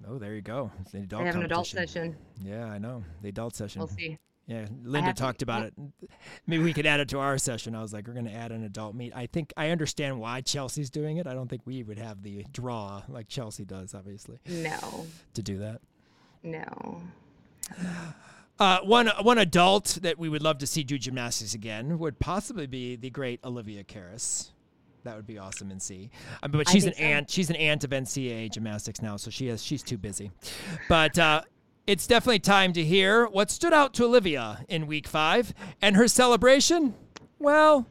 [0.09, 0.71] Oh, there you go.
[0.81, 2.17] It's the adult they have an adult session.
[2.43, 3.81] Yeah, I know the adult session.
[3.81, 4.19] We'll see.
[4.47, 5.75] Yeah, Linda talked to, about it.
[6.49, 7.77] Maybe we could add it to our session.
[7.77, 9.13] I was like, we're going to add an adult meet.
[9.15, 11.29] I think I understand why Chelsea's doing it.
[11.29, 14.41] I don't think we would have the draw like Chelsea does, obviously.
[14.49, 15.07] No.
[15.35, 15.81] To do that.
[16.43, 17.03] No.
[18.59, 22.67] Uh, one one adult that we would love to see do gymnastics again would possibly
[22.67, 24.51] be the great Olivia Karas.
[25.05, 26.11] That would be awesome and see.
[26.43, 27.03] Um, but she's an so.
[27.03, 27.31] aunt.
[27.31, 30.31] She's an aunt of NCAA gymnastics now, so she has she's too busy.
[30.89, 31.43] But uh,
[31.87, 36.07] it's definitely time to hear what stood out to Olivia in week five and her
[36.07, 36.95] celebration.
[37.39, 37.89] Well,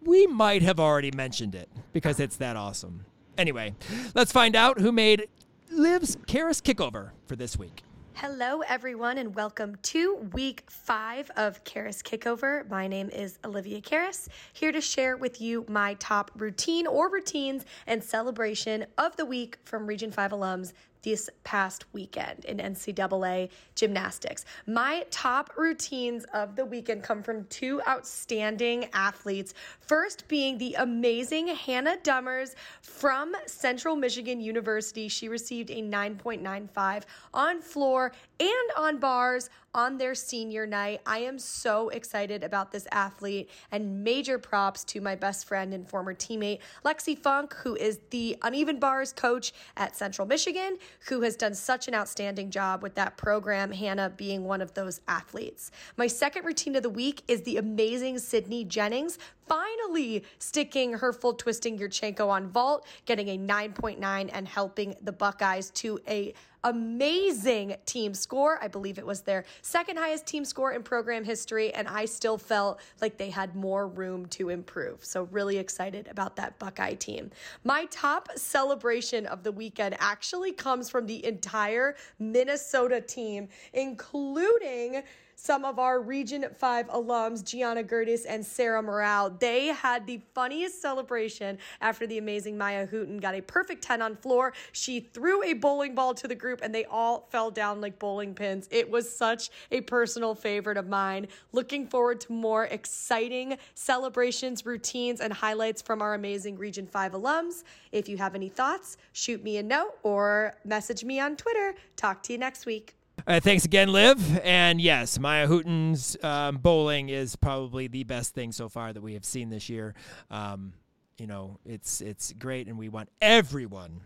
[0.00, 3.04] we might have already mentioned it because it's that awesome.
[3.36, 3.74] Anyway,
[4.14, 5.28] let's find out who made
[5.70, 7.82] Liv's Karas kickover for this week.
[8.18, 12.66] Hello, everyone, and welcome to week five of Karas Kickover.
[12.70, 17.64] My name is Olivia Karas, here to share with you my top routine or routines
[17.88, 24.44] and celebration of the week from Region 5 alums this past weekend in NCAA gymnastics.
[24.66, 29.54] My top routines of the weekend come from two outstanding athletes.
[29.80, 35.08] First, being the amazing Hannah Dummers from Central Michigan University.
[35.08, 41.00] She received a 9.95 on floor and on bars on their senior night.
[41.04, 45.88] I am so excited about this athlete and major props to my best friend and
[45.88, 51.36] former teammate, Lexi Funk, who is the uneven bars coach at Central Michigan, who has
[51.36, 55.70] done such an outstanding job with that program, Hannah being one of those athletes.
[55.96, 61.34] My second routine of the week is the amazing Sydney Jennings finally sticking her full
[61.34, 68.14] twisting Yurchenko on vault, getting a 9.9 and helping the Buckeyes to a amazing team
[68.14, 68.58] score.
[68.60, 72.38] I believe it was their second highest team score in program history, and I still
[72.38, 75.04] felt like they had more room to improve.
[75.04, 77.30] So, really excited about that Buckeye team.
[77.62, 85.02] My top celebration of the weekend actually comes from the entire Minnesota team, including
[85.36, 89.30] some of our Region 5 alums, Gianna Gertis and Sarah Morale.
[89.30, 94.16] They had the funniest celebration after the amazing Mya Hooten got a perfect 10 on
[94.16, 94.52] floor.
[94.72, 98.34] She threw a bowling ball to the group and they all fell down like bowling
[98.34, 98.68] pins.
[98.70, 101.28] It was such a personal favorite of mine.
[101.52, 107.64] Looking forward to more exciting celebrations, routines, and highlights from our amazing Region 5 alums.
[107.92, 111.74] If you have any thoughts, shoot me a note or message me on Twitter.
[111.96, 112.94] Talk to you next week.
[113.26, 114.38] Uh, thanks again, Liv.
[114.40, 119.14] And yes, Mya Hooten's um, bowling is probably the best thing so far that we
[119.14, 119.94] have seen this year.
[120.30, 120.74] Um,
[121.18, 124.00] you know, it's it's great, and we want everyone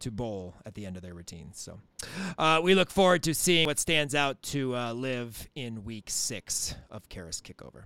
[0.00, 1.60] to bowl at the end of their routines.
[1.60, 1.78] So
[2.36, 6.74] uh, we look forward to seeing what stands out to uh, Liv in week six
[6.90, 7.84] of Karas Kickover.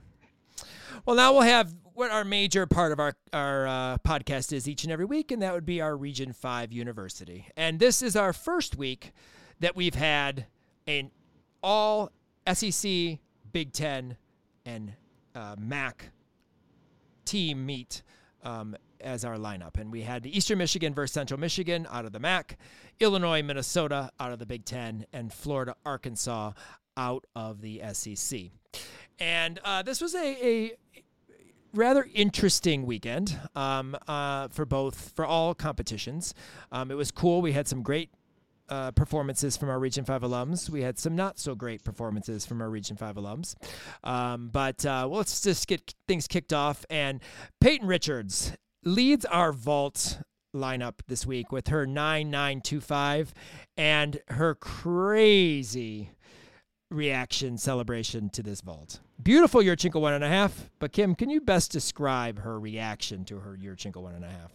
[1.05, 4.85] Well, now we'll have what our major part of our, our uh, podcast is each
[4.85, 7.49] and every week, and that would be our Region 5 University.
[7.57, 9.12] And this is our first week
[9.61, 10.47] that we've had
[10.87, 11.11] an
[11.62, 12.12] all
[12.53, 13.19] SEC,
[13.53, 14.16] Big Ten,
[14.64, 14.95] and
[15.35, 16.11] uh, MAC
[17.25, 18.03] team meet
[18.42, 19.79] um, as our lineup.
[19.79, 22.57] And we had Eastern Michigan versus Central Michigan out of the MAC,
[23.01, 26.53] Illinois, Minnesota out of the Big Ten, and Florida, Arkansas
[26.97, 28.51] out of the SEC.
[29.19, 30.73] And uh, this was a, a
[31.75, 36.35] rather interesting weekend um, uh, for both for all competitions.
[36.73, 37.42] Um, it was cool.
[37.42, 38.11] We had some great
[38.68, 40.70] uh, performances from our Region 5 alums.
[40.70, 43.55] We had some not so great performances from our Region 5 alums.
[44.05, 46.85] Um, but uh, well, let's just get things kicked off.
[46.90, 47.20] And
[47.61, 48.52] Peyton Richards
[48.85, 50.20] leads our vault
[50.55, 53.35] lineup this week with her 9925
[53.76, 56.11] and her crazy
[56.90, 59.00] reaction celebration to this vault.
[59.22, 63.38] Beautiful Yurchenko one and a half, but Kim, can you best describe her reaction to
[63.40, 64.52] her Yurchenko one and a half?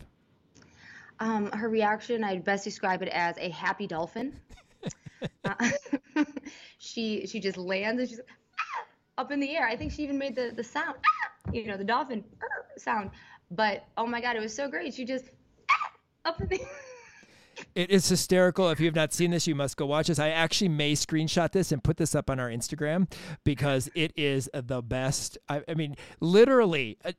[1.21, 4.34] Um, her reaction, I'd best describe it as a happy dolphin.
[5.45, 5.69] uh,
[6.79, 8.86] she she just lands and she's ah!
[9.19, 9.67] up in the air.
[9.67, 11.51] I think she even made the the sound, ah!
[11.53, 12.23] you know, the dolphin
[12.75, 13.12] sound.
[13.51, 14.95] But oh my god, it was so great.
[14.95, 15.25] She just
[15.69, 15.91] ah!
[16.25, 16.60] up in the.
[17.75, 18.69] It is hysterical.
[18.69, 20.19] If you have not seen this, you must go watch this.
[20.19, 23.12] I actually may screenshot this and put this up on our Instagram
[23.43, 25.38] because it is the best.
[25.47, 27.12] I, I mean, literally, uh,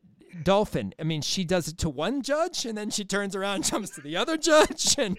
[0.42, 0.94] Dolphin.
[0.98, 3.90] I mean, she does it to one judge and then she turns around and jumps
[3.90, 4.96] to the other judge.
[5.02, 5.16] And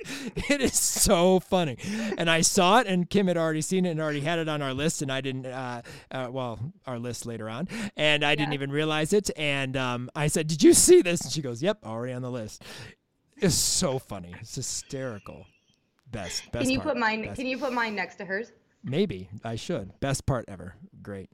[0.49, 1.78] it is so funny.
[2.18, 4.61] And I saw it, and Kim had already seen it and already had it on
[4.61, 5.01] our list.
[5.01, 7.68] And I didn't, uh, uh, well, our list later on.
[7.97, 8.36] And I yeah.
[8.36, 9.30] didn't even realize it.
[9.36, 11.22] And um, I said, Did you see this?
[11.22, 12.64] And she goes, Yep, already on the list.
[13.38, 14.34] It's so funny.
[14.39, 15.45] It's hysterical.
[16.11, 16.51] Best.
[16.51, 16.93] best can you part.
[16.93, 17.26] put mine?
[17.26, 17.36] Best.
[17.36, 18.51] Can you put mine next to hers?
[18.84, 19.99] Maybe I should.
[19.99, 20.75] Best part ever.
[21.01, 21.29] Great.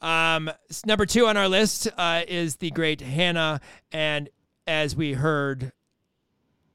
[0.00, 0.50] Um,
[0.86, 3.60] number two on our list uh, is the great Hannah,
[3.92, 4.28] and
[4.66, 5.72] as we heard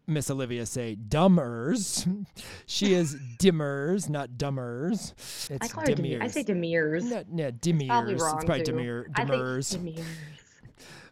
[0.10, 2.06] Miss Olivia say dummers.
[2.66, 5.14] She is dimmers, not dummers.
[5.50, 6.22] It's I call her Demir.
[6.22, 7.04] I say Demirs.
[7.04, 7.88] No, no, Demirs.
[7.88, 8.64] Probably wrong it's probably.
[8.64, 10.04] Demir, I think Demers.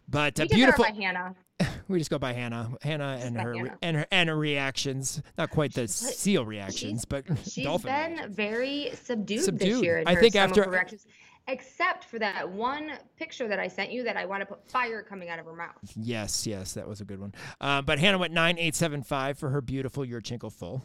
[0.08, 0.84] But uh, just beautiful.
[0.84, 1.34] By Hannah.
[1.88, 3.78] We just go by Hannah, Hannah, and her Hannah.
[3.80, 5.22] and her and her reactions.
[5.38, 7.90] Not quite the seal reactions, but She's dolphin.
[7.90, 8.36] been reactions.
[8.36, 9.76] very subdued, Subdued.
[9.76, 10.02] this year.
[10.06, 11.06] I her, think after- reactions,
[11.48, 15.02] except for that one picture that I sent you that I want to put fire
[15.02, 15.74] coming out of her mouth.
[15.96, 17.34] Yes, yes, that was a good one.
[17.60, 20.84] Um, but Hannah went nine eight seven five for her beautiful Yurchenko full.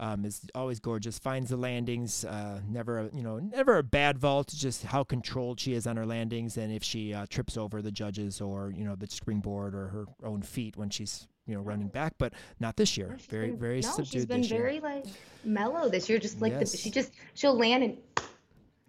[0.00, 1.18] Um, is always gorgeous.
[1.18, 2.24] Finds the landings.
[2.24, 4.48] Uh, never, a, you know, never a bad vault.
[4.56, 7.92] Just how controlled she is on her landings, and if she uh, trips over the
[7.92, 11.88] judges or you know the springboard or her own feet when she's you know running
[11.88, 12.14] back.
[12.18, 13.14] But not this year.
[13.18, 14.60] She's Very, been- very no, subdued she's been this year.
[14.60, 15.04] very like
[15.44, 16.18] mellow this year.
[16.18, 16.72] Just like Yes.
[16.72, 17.98] the, she just she'll land and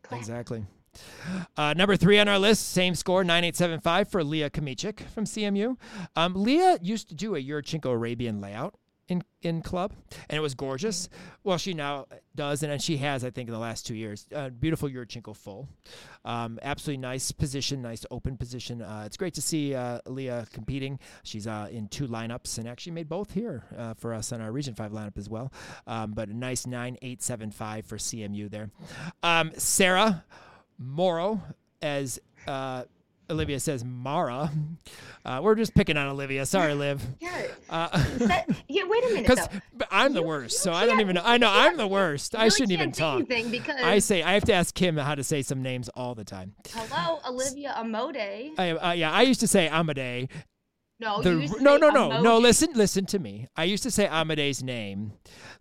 [0.04, 0.20] clap.
[0.22, 0.64] Exactly.
[1.58, 5.78] Uh, number three on our list, same score, 9875 for Leah Kamichik from CMU.
[6.16, 8.76] Um, Leah used to do a Yurchenko Arabian layout
[9.10, 9.94] in, in club,
[10.30, 11.10] and it was gorgeous.
[11.44, 14.28] Well, she now does, and she has, I think, in the last two years.
[14.34, 15.68] Uh, beautiful Yurchenko full.
[16.24, 18.82] Um, absolutely nice position, nice open position.
[18.82, 21.00] Uh, it's great to see uh, Leah competing.
[21.24, 24.52] She's uh, in two lineups and actually made both here uh, for us on our
[24.52, 25.52] Region 5 lineup as well.
[25.88, 28.70] Um, but a nice 9875 for CMU there.
[29.24, 30.24] Um, Sarah
[30.80, 31.42] Morrow,
[31.82, 32.84] as uh,
[33.30, 34.50] Olivia says, Mara.
[35.26, 36.46] Uh, we're just picking on Olivia.
[36.46, 37.06] Sorry, Liv.
[37.20, 37.48] Yeah.
[37.70, 38.84] Uh, That- yeah.
[38.88, 39.28] Wait a minute.
[39.30, 39.48] Because.
[39.92, 41.22] I'm the You- worst, you so I don't even know.
[41.24, 42.34] I know I'm the worst.
[42.36, 43.28] I really shouldn't even talk.
[43.28, 46.24] because I say I have to ask Kim how to say some names all the
[46.24, 46.54] time.
[46.70, 48.52] hello, Olivia Amode.
[48.58, 50.30] I, uh, yeah, I used to say Amade.
[51.02, 51.32] No, The,
[51.62, 52.38] no, no, no, no.
[52.40, 53.48] Listen, listen to me.
[53.56, 55.14] I used to say Amade's name,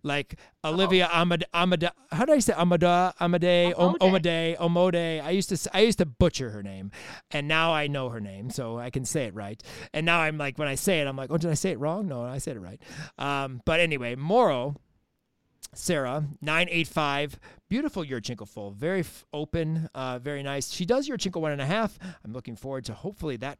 [0.03, 1.45] like Olivia Amade.
[1.53, 1.89] Amade.
[2.11, 3.13] How do I say Amada?
[3.21, 3.73] Amade.
[3.73, 4.57] Omade.
[4.57, 5.23] Omode.
[5.23, 5.69] I used to.
[5.73, 6.91] I used to butcher her name,
[7.31, 9.63] and now I know her name, so I can say it right.
[9.93, 11.79] And now I'm like, when I say it, I'm like, oh, did I say it
[11.79, 12.07] wrong?
[12.09, 12.81] No, I said it right.
[13.17, 14.75] Um, but anyway, Moro.
[15.75, 17.37] Sarah, 985.
[17.69, 18.71] Beautiful Yurchenko full.
[18.71, 20.71] Very f- open, uh, very nice.
[20.71, 21.99] She does Yurchenko one and a half.
[22.25, 23.59] I'm looking forward to hopefully that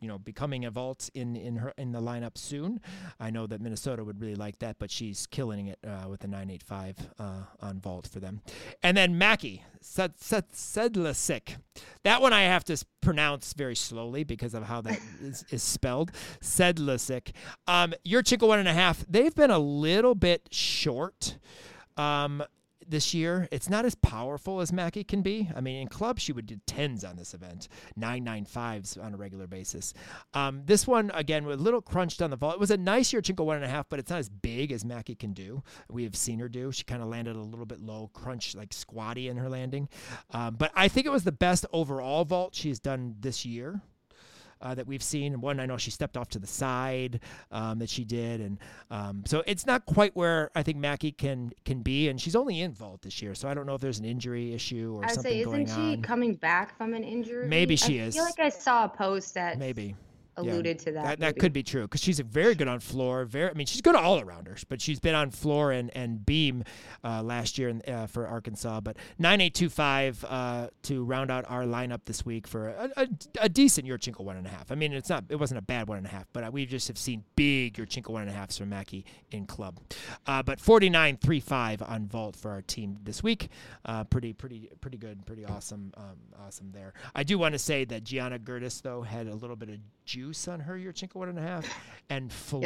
[0.00, 2.80] you know becoming a vault in in her in the lineup soon.
[3.18, 6.28] I know that Minnesota would really like that, but she's killing it uh, with the
[6.28, 7.24] 985 uh,
[7.60, 8.42] on vault for them.
[8.82, 11.56] And then Mackie Sed- Sed- Sedlacek.
[12.04, 16.12] That one I have to pronounce very slowly because of how that is, is spelled.
[16.42, 17.32] Sedlacek.
[17.66, 19.04] Um, Yurchenko one and a half.
[19.08, 21.38] They've been a little bit short.
[21.96, 22.42] Um,
[22.88, 23.48] this year.
[23.50, 25.48] It's not as powerful as Mackie can be.
[25.54, 29.14] I mean, in clubs, she would do tens on this event, nine nine fives on
[29.14, 29.94] a regular basis.
[30.34, 32.54] Um, this one, again, a little crunched on the vault.
[32.54, 34.72] It was a nice year, Yurchenko one and a half, but it's not as big
[34.72, 35.62] as Mackie can do.
[35.90, 36.72] We have seen her do.
[36.72, 39.88] She kind of landed a little bit low, crunch, like squatty in her landing.
[40.30, 43.82] Um, but I think it was the best overall vault she's done this year
[44.60, 45.40] uh, that we've seen.
[45.40, 48.58] One, I know she stepped off to the side um, that she did, and
[48.90, 52.08] um, so it's not quite where I think Mackie can can be.
[52.08, 54.52] And she's only in vault this year, so I don't know if there's an injury
[54.54, 56.02] issue or I something say, going isn't she on.
[56.02, 57.48] coming back from an injury?
[57.48, 58.16] Maybe she I is.
[58.16, 59.94] I feel like I saw a post that Maybe.
[60.36, 61.04] Alluded to that.
[61.04, 63.24] That, that could be true because she's very good on floor.
[63.24, 66.64] Very, I mean, she's good all arounders, but she's been on floor and and beam
[67.04, 68.80] uh, last year in, uh, for Arkansas.
[68.80, 72.90] But nine eight two five uh, to round out our lineup this week for a,
[72.96, 73.08] a,
[73.42, 74.70] a decent Yurchenko one and a half.
[74.70, 76.66] I mean, it's not it wasn't a bad one and a half, but uh, we
[76.66, 79.80] just have seen big Yurchenko one and a halves from Mackey in club.
[80.26, 83.48] Uh, but forty nine three five on vault for our team this week.
[83.84, 86.92] Uh, pretty pretty pretty good, pretty awesome um, awesome there.
[87.14, 89.76] I do want to say that Gianna Gertis though had a little bit of
[90.06, 91.66] juice on her your Yurchenko one and a half
[92.08, 92.62] and flew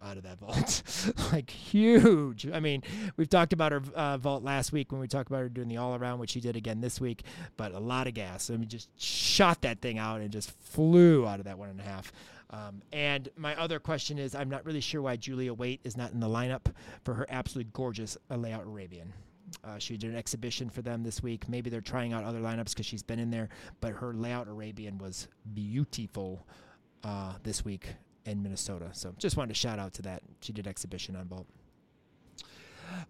[0.00, 2.48] out of that vault like huge.
[2.50, 2.82] I mean,
[3.16, 5.76] we've talked about her uh, vault last week when we talked about her doing the
[5.76, 7.24] all around, which she did again this week,
[7.56, 8.48] but a lot of gas.
[8.48, 11.80] I mean, just shot that thing out and just flew out of that one and
[11.80, 12.12] a half.
[12.50, 16.12] Um, and my other question is, I'm not really sure why Julia Waite is not
[16.12, 19.12] in the lineup for her absolutely gorgeous layout Arabian.
[19.64, 21.48] Uh, she did an exhibition for them this week.
[21.48, 23.48] Maybe they're trying out other lineups because she's been in there,
[23.80, 26.46] but her layout Arabian was beautiful
[27.04, 27.88] uh, this week
[28.24, 28.90] in Minnesota.
[28.92, 30.22] So just wanted to shout out to that.
[30.40, 31.46] She did exhibition on Bolt.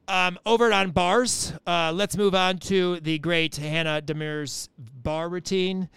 [0.06, 5.88] Um, over on bars, uh, let's move on to the great Hannah Demir's bar routine.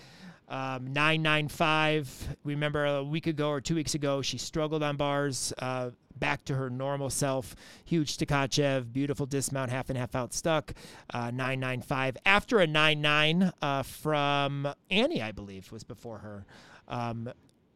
[0.48, 2.38] Um, 995.
[2.44, 5.54] Remember a week ago or two weeks ago, she struggled on bars.
[5.58, 7.56] Uh, back to her normal self.
[7.84, 10.74] Huge Tkachev, beautiful dismount, half and half out stuck.
[11.14, 12.18] Uh, 995.
[12.26, 16.46] After a 9 9 uh, from Annie, I believe, was before her.
[16.88, 17.32] Um,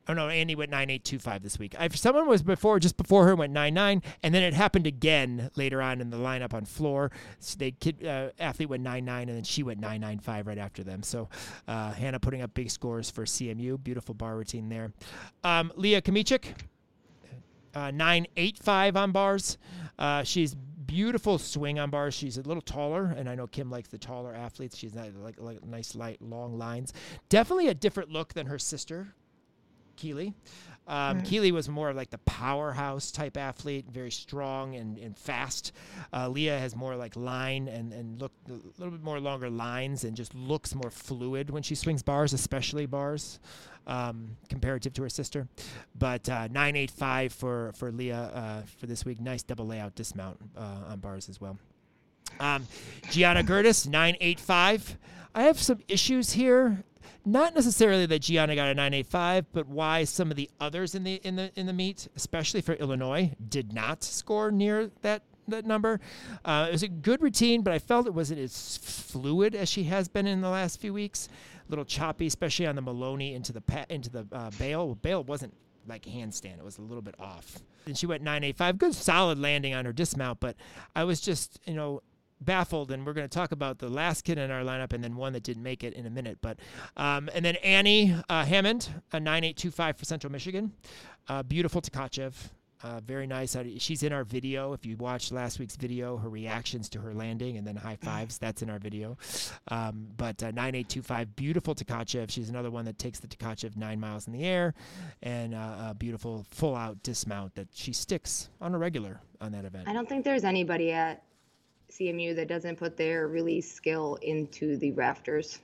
[0.09, 1.75] Oh no, Andy went nine eight two five this week.
[1.77, 5.51] I, someone was before, just before her, went nine nine, and then it happened again
[5.55, 7.11] later on in the lineup on floor.
[7.39, 10.47] So they kid uh, athlete went nine nine, and then she went nine nine five
[10.47, 11.03] right after them.
[11.03, 11.29] So
[11.67, 13.83] uh, Hannah putting up big scores for CMU.
[13.83, 14.91] Beautiful bar routine there.
[15.43, 16.55] Um, Leah Kamichik.
[17.75, 19.57] Uh, 985 on bars.
[19.97, 22.13] Uh, she's beautiful swing on bars.
[22.13, 24.75] She's a little taller, and I know Kim likes the taller athletes.
[24.75, 26.93] She's not like like nice light long lines.
[27.29, 29.13] Definitely a different look than her sister,
[29.95, 30.33] Keely.
[30.87, 31.25] Um, mm.
[31.25, 35.71] Keely was more of like the powerhouse type athlete, very strong and, and fast.
[36.11, 40.03] Uh, Leah has more like line and, and look a little bit more longer lines
[40.03, 43.39] and just looks more fluid when she swings bars, especially bars,
[43.89, 45.47] um, comparative to her sister.
[45.97, 49.19] But uh, 985 for, for Leah uh, for this week.
[49.19, 51.57] Nice double layout dismount uh, on bars as well.
[52.39, 52.67] Um,
[53.09, 54.97] Gianna Gertis, 985.
[55.35, 56.83] I have some issues here
[57.25, 61.15] not necessarily that Gianna got a 985, but why some of the others in the
[61.23, 65.99] in the in the meet, especially for Illinois, did not score near that that number.
[66.45, 69.83] Uh, it was a good routine, but I felt it wasn't as fluid as she
[69.83, 71.27] has been in the last few weeks.
[71.69, 74.95] Little choppy, especially on the Maloney into the pa- into the uh, bail.
[74.95, 75.55] Bail wasn't
[75.87, 77.59] like handstand; it was a little bit off.
[77.85, 80.55] And she went 985, good solid landing on her dismount, but
[80.95, 82.01] I was just you know
[82.41, 85.15] baffled, and we're going to talk about the last kid in our lineup and then
[85.15, 86.39] one that didn't make it in a minute.
[86.41, 86.59] But
[86.97, 90.73] um, and then Annie uh, Hammond, a 9825 for Central Michigan,
[91.27, 92.33] uh, beautiful Tkachev.
[92.81, 93.57] Uh, very nice.
[93.79, 94.71] She's in our video.
[94.71, 98.37] If you watched last week's video, her reactions to her landing and then high fives,
[98.37, 99.17] that's in our video.
[99.67, 102.29] Um, but uh, 9825, beautiful Tkachev.
[102.29, 104.73] She's another one that takes the Tkachev nine miles in the air
[105.21, 109.65] and uh, a beautiful full out dismount that she sticks on a regular on that
[109.65, 109.89] event.
[109.89, 111.23] I don't think there's anybody at
[111.91, 115.59] CMU that doesn't put their release skill into the rafters.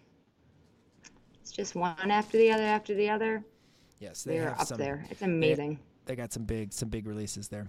[1.42, 3.44] It's just one after the other after the other.
[4.00, 5.06] Yes, they are up some, there.
[5.10, 5.80] It's amazing.
[6.06, 7.68] They, got some big some big releases there.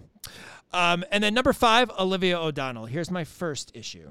[0.71, 2.85] Um, and then number five, Olivia O'Donnell.
[2.85, 4.09] Here's my first issue.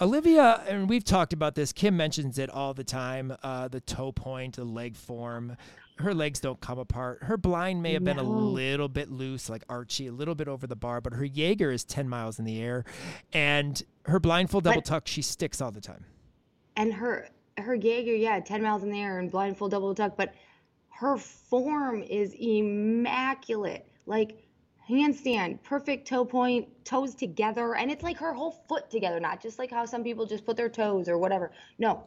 [0.00, 1.72] Olivia, and we've talked about this.
[1.74, 3.36] Kim mentions it all the time.
[3.42, 5.56] Uh, the toe point, the leg form,
[6.00, 7.22] her legs don't come apart.
[7.22, 8.14] Her blind may have no.
[8.14, 11.24] been a little bit loose, like Archie, a little bit over the bar, but her
[11.24, 12.84] Jaeger is 10 miles in the air.
[13.32, 16.04] And her blindfold double but, tuck, she sticks all the time.
[16.76, 20.32] And her her Jaeger, yeah, 10 miles in the air and blindfold double tuck, but
[21.00, 23.86] her form is immaculate.
[24.04, 24.44] Like
[24.86, 29.58] handstand, perfect toe point, toes together, and it's like her whole foot together, not just
[29.58, 31.52] like how some people just put their toes or whatever.
[31.78, 32.04] No,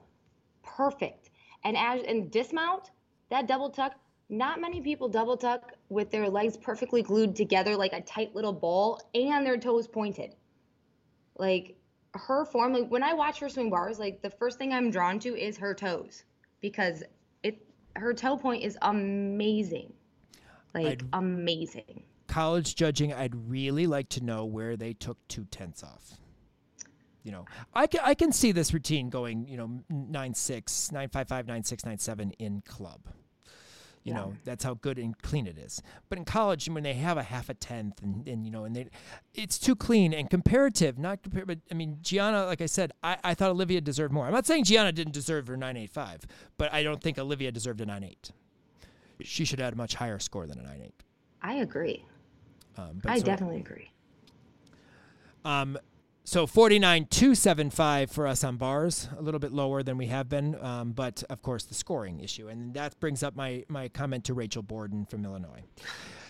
[0.61, 1.31] perfect.
[1.63, 2.91] And as and dismount,
[3.29, 3.95] that double tuck,
[4.29, 8.53] not many people double tuck with their legs perfectly glued together like a tight little
[8.53, 10.35] ball and their toes pointed.
[11.35, 11.77] Like
[12.13, 15.17] her form, like when I watch her swing bars, like the first thing I'm drawn
[15.21, 16.25] to is her toes
[16.61, 17.01] because
[17.95, 19.93] her toe point is amazing.
[20.73, 22.03] Like I'd, amazing.
[22.27, 26.17] College judging, I'd really like to know where they took two tenths off
[27.23, 31.09] you know, I can I can see this routine going, you know, nine six, nine
[31.09, 32.99] five five, nine six, nine seven in club.
[34.03, 34.19] You yeah.
[34.19, 35.81] know, that's how good and clean it is.
[36.09, 38.75] But in college, when they have a half a tenth and, and you know, and
[38.75, 38.87] they,
[39.33, 43.17] it's too clean and comparative, not compare, but I mean, Gianna, like I said, I,
[43.23, 44.25] I thought Olivia deserved more.
[44.25, 46.25] I'm not saying Gianna didn't deserve her 985,
[46.57, 48.31] but I don't think Olivia deserved a 98.
[49.21, 50.91] She should have had a much higher score than a 98.
[51.41, 52.05] I agree.
[52.77, 53.89] Um, I so, definitely agree.
[55.45, 55.77] Um,
[56.25, 60.93] so 49.275 for us on bars, a little bit lower than we have been, um,
[60.93, 64.63] but of course the scoring issue, and that brings up my my comment to Rachel
[64.63, 65.63] Borden from Illinois.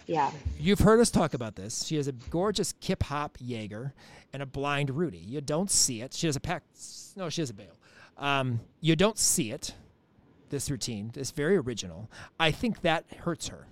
[0.08, 1.86] Yeah, you've heard us talk about this.
[1.86, 3.94] She has a gorgeous Kip Hop Jaeger
[4.34, 5.20] and a blind Rudy.
[5.20, 6.14] You don't see it.
[6.14, 6.64] She has a Pak.
[7.16, 7.78] No, she has a bail.
[8.18, 9.76] Um, you don't see it.
[10.50, 12.12] This routine, this very original.
[12.40, 13.68] I think that hurts her.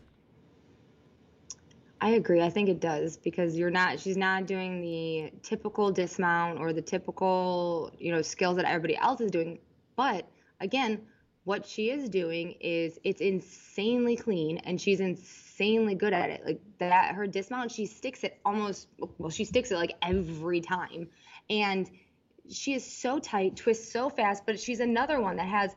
[2.04, 2.42] I agree.
[2.42, 6.82] I think it does because you're not she's not doing the typical dismount or the
[6.82, 9.60] typical, you know, skills that everybody else is doing.
[9.96, 10.28] But
[10.60, 11.02] again,
[11.44, 16.42] what she is doing is it's insanely clean and she's insanely good at it.
[16.44, 18.88] Like that her dismount, she sticks it almost
[19.20, 21.08] well, she sticks it like every time.
[21.52, 21.88] And
[22.50, 25.76] she is so tight, twists so fast, but she's another one that has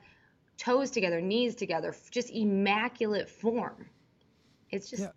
[0.56, 3.90] toes together, knees together, just immaculate form.
[4.70, 5.10] It's just yeah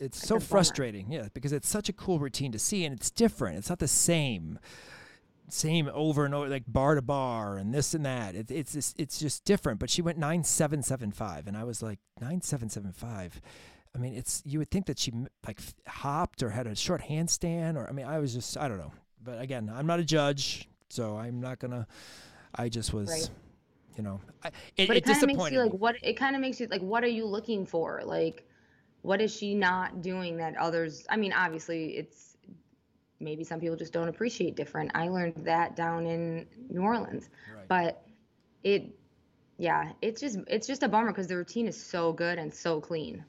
[0.00, 3.58] it's so frustrating, yeah, because it's such a cool routine to see, and it's different.
[3.58, 4.58] It's not the same,
[5.48, 8.34] same over and over, like bar to bar and this and that.
[8.34, 9.78] It, it's just, it's just different.
[9.78, 13.40] But she went nine seven seven five, and I was like nine seven seven five.
[13.94, 15.12] I mean, it's you would think that she
[15.46, 18.78] like hopped or had a short handstand, or I mean, I was just I don't
[18.78, 18.92] know.
[19.22, 21.86] But again, I'm not a judge, so I'm not gonna.
[22.54, 23.08] I just was.
[23.08, 23.30] Right.
[23.96, 24.48] You know, I,
[24.78, 26.68] it, but it, it kind of makes you like what it kind of makes you
[26.68, 28.48] like what are you looking for like
[29.02, 32.30] what is she not doing that others i mean obviously it's
[33.20, 34.90] maybe some people just don't appreciate different.
[34.94, 37.28] I learned that down in new orleans.
[37.54, 37.68] Right.
[37.68, 38.02] but
[38.64, 38.94] it
[39.58, 42.80] yeah it's just it's just a bummer because the routine is so good and so
[42.80, 43.24] clean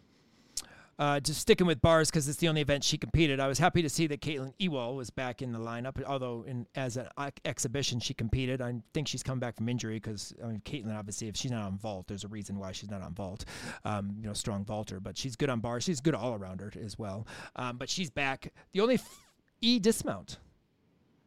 [1.01, 3.39] uh, just sticking with bars because it's the only event she competed.
[3.39, 6.67] I was happy to see that Caitlin Ewell was back in the lineup, although in
[6.75, 7.07] as an
[7.43, 8.61] exhibition she competed.
[8.61, 11.63] I think she's come back from injury because I mean Caitlin obviously if she's not
[11.63, 13.45] on vault, there's a reason why she's not on vault.
[13.83, 15.83] Um, you know, strong vaulter, but she's good on bars.
[15.83, 17.25] She's good all around her as well.
[17.55, 18.53] Um, but she's back.
[18.73, 19.25] The only f-
[19.59, 20.37] e dismount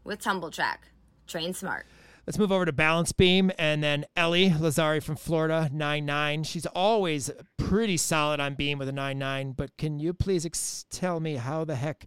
[0.04, 0.78] with Tumbl Trak.
[1.26, 1.86] Train smart.
[2.26, 6.42] Let's move over to balance beam and then Ellie Lazzari from Florida, nine nine.
[6.44, 9.52] She's always pretty solid on beam with a nine nine.
[9.52, 12.06] but can you please ex- tell me how the heck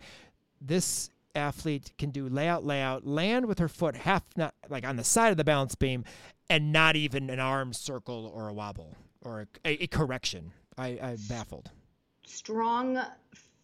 [0.60, 5.04] this athlete can do layout, layout, land with her foot half not like on the
[5.04, 6.04] side of the balance beam
[6.50, 10.52] and not even an arm circle or a wobble or a, a correction?
[10.78, 11.70] I, I'm baffled.
[12.26, 13.00] Strong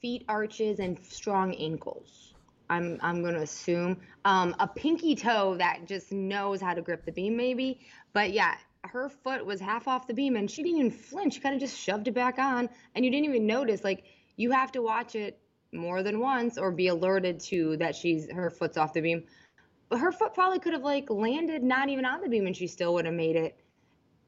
[0.02, 2.34] feet arches and strong ankles.
[2.70, 7.06] I'm I'm going to assume um, a pinky toe that just knows how to grip
[7.06, 7.82] the beam, maybe.
[8.14, 8.56] But yeah,
[8.86, 11.36] her foot was half off the beam and she didn't even flinch.
[11.36, 13.84] She kind of just shoved it back on, and you didn't even notice.
[13.84, 14.04] Like
[14.36, 15.40] you have to watch it
[15.72, 19.24] more than once or be alerted to that she's her foot's off the beam.
[19.90, 22.68] But her foot probably could have like landed not even on the beam, and she
[22.68, 23.60] still would have made it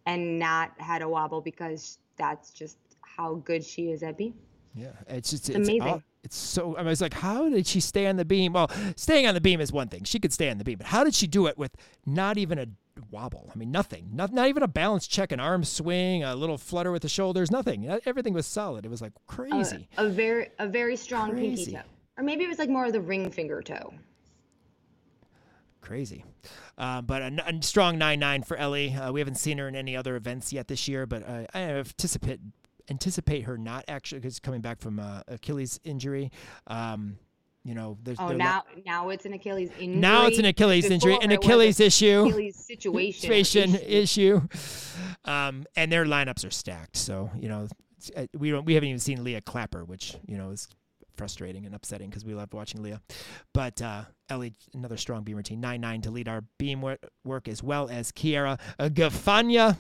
[0.06, 4.34] and not had a wobble because that's just how good she is at beam.
[4.76, 5.82] Yeah, it's just it's, amazing.
[5.82, 6.76] All, it's so.
[6.76, 8.54] I mean, it's like, how did she stay on the beam?
[8.54, 10.04] Well, staying on the beam is one thing.
[10.04, 11.72] She could stay on the beam, but how did she do it with
[12.06, 12.68] not even a
[13.10, 13.50] wobble?
[13.54, 14.10] I mean, nothing.
[14.12, 17.52] Not not even a balance check, an arm swing, a little flutter with the shoulders.
[17.52, 17.88] Nothing.
[18.06, 18.86] Everything was solid.
[18.86, 19.88] It was like crazy.
[19.98, 21.66] a very a very strong crazy.
[21.66, 21.84] pinky toe,
[22.18, 23.94] or maybe it was like more of the ring finger toe.
[25.86, 26.26] Crazy.
[26.80, 28.94] Uh, but a, a, strong 9 9 for Ellie.
[28.94, 31.60] Uh, we haven't seen her in any other events yet this year, but uh, I
[31.60, 32.40] anticipate
[32.90, 36.32] anticipate her not actually because coming back from uh, Achilles injury.
[36.66, 37.20] Um,
[37.64, 40.00] you know, there's oh now now it's an Achilles injury.
[40.00, 44.42] Now it's an Achilles Before injury, an Achilles issue, Achilles situation, situation issue.
[45.24, 46.98] Um, and their lineups are stacked.
[46.98, 47.68] So you know,
[48.16, 50.68] uh, we don't we haven't even seen Leah Clapper, which you know is
[51.16, 53.02] frustrating and upsetting because we loved watching Leah.
[53.54, 57.64] But uh, Ellie, another strong beam routine, 9 9 to lead our beam work, as
[57.64, 59.78] well as Kiera Gafania.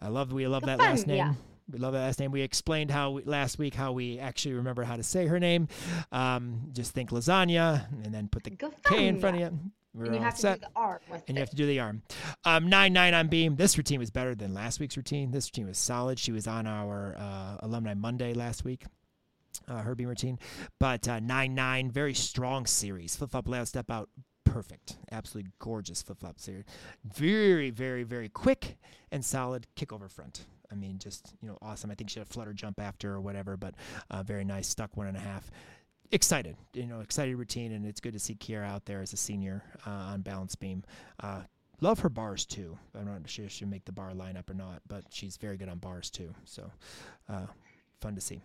[0.00, 1.36] I love we love that last name.
[1.70, 2.32] We love that last name.
[2.32, 5.68] We explained how we, last week how we actually remember how to say her name.
[6.10, 8.50] Um, just think lasagna and then put the
[8.84, 9.58] K in front of you.
[9.94, 10.54] We're and you have set.
[10.54, 11.32] to do the arm and it.
[11.34, 12.02] you have to do the arm.
[12.44, 13.56] Um, nine nine on beam.
[13.56, 15.30] This routine was better than last week's routine.
[15.30, 16.18] This routine was solid.
[16.18, 18.84] She was on our uh, alumni Monday last week.
[19.68, 20.38] Uh, her beam routine,
[20.78, 23.16] but uh, nine nine very strong series.
[23.16, 24.08] Flip flop layout step out
[24.44, 24.96] perfect.
[25.10, 26.64] Absolutely gorgeous flip flop series.
[27.04, 28.76] Very, very, very quick
[29.10, 30.44] and solid kick over front.
[30.70, 31.90] I mean, just you know, awesome.
[31.90, 33.74] I think she had a flutter jump after or whatever, but
[34.10, 34.68] uh, very nice.
[34.68, 35.50] Stuck one and a half.
[36.10, 39.16] Excited, you know, excited routine, and it's good to see Kiera out there as a
[39.16, 40.84] senior uh, on balance beam.
[41.20, 41.42] Uh,
[41.80, 42.78] love her bars too.
[42.94, 45.70] I'm not sure if she'll make the bar lineup or not, but she's very good
[45.70, 46.34] on bars too.
[46.44, 46.70] So,
[47.30, 47.46] uh,
[48.00, 48.42] fun to see.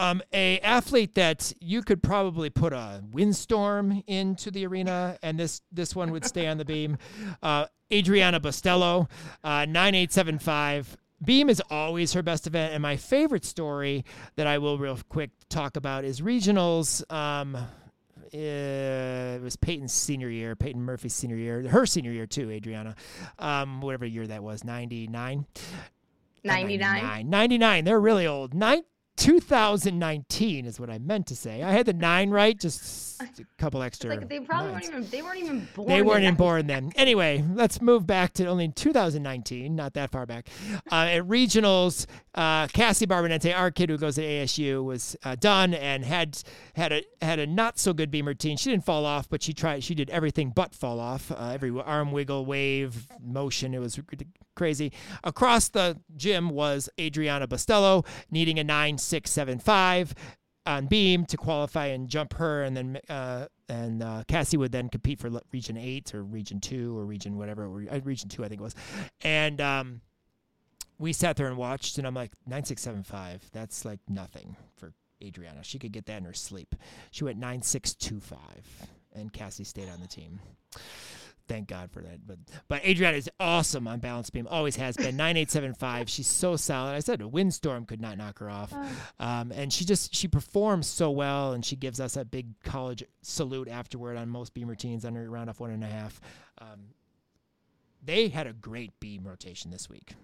[0.00, 5.60] Um, a athlete that you could probably put a windstorm into the arena, and this
[5.70, 6.96] this one would stay on the beam.
[7.42, 9.10] Uh, Adriana Bostello,
[9.44, 10.96] uh, 9875.
[11.22, 15.32] Beam is always her best event, and my favorite story that I will real quick
[15.50, 17.02] talk about is regionals.
[17.12, 17.58] Um, uh,
[18.32, 22.94] it was Peyton's senior year, Peyton Murphy's senior year, her senior year too, Adriana,
[23.38, 25.44] um, whatever year that was, 99?
[26.42, 27.28] 99.
[27.28, 27.84] 99.
[27.84, 28.54] They're really old.
[28.54, 28.82] Nine,
[29.20, 31.62] 2019 is what I meant to say.
[31.62, 34.08] I had the nine right, just a couple extra.
[34.08, 35.88] Like they probably weren't even they weren't even born.
[35.88, 36.90] They weren't even born then.
[36.96, 40.48] Anyway, let's move back to only 2019, not that far back.
[40.90, 45.74] Uh, at regionals, uh, Cassie Barbonente, our kid who goes to ASU, was uh, done
[45.74, 46.42] and had
[46.74, 48.56] had a had a not so good beam routine.
[48.56, 49.84] She didn't fall off, but she tried.
[49.84, 51.30] She did everything but fall off.
[51.30, 53.74] Uh, every arm wiggle, wave, motion.
[53.74, 54.00] It was
[54.54, 54.92] crazy.
[55.24, 60.14] Across the gym was Adriana Bostello needing a nine six seven five
[60.66, 64.88] on beam to qualify and jump her, and then uh, and uh, Cassie would then
[64.88, 68.60] compete for region eight or region two or region whatever, uh, region two I think
[68.60, 68.74] it was,
[69.22, 70.00] and um,
[70.98, 73.42] we sat there and watched, and I'm like nine six seven five.
[73.52, 74.92] That's like nothing for
[75.22, 75.64] Adriana.
[75.64, 76.74] She could get that in her sleep.
[77.10, 78.66] She went nine six two five,
[79.14, 80.40] and Cassie stayed on the team.
[81.50, 82.24] Thank God for that.
[82.24, 82.38] But
[82.68, 84.46] but Adriana is awesome on balance beam.
[84.48, 85.16] Always has been.
[85.16, 86.08] Nine eight seven five.
[86.08, 86.92] She's so solid.
[86.92, 88.72] I said a windstorm could not knock her off.
[89.18, 93.02] Um, and she just she performs so well, and she gives us a big college
[93.22, 96.20] salute afterward on most beam routines under round off one and a half.
[96.60, 96.94] Um,
[98.00, 100.14] they had a great beam rotation this week.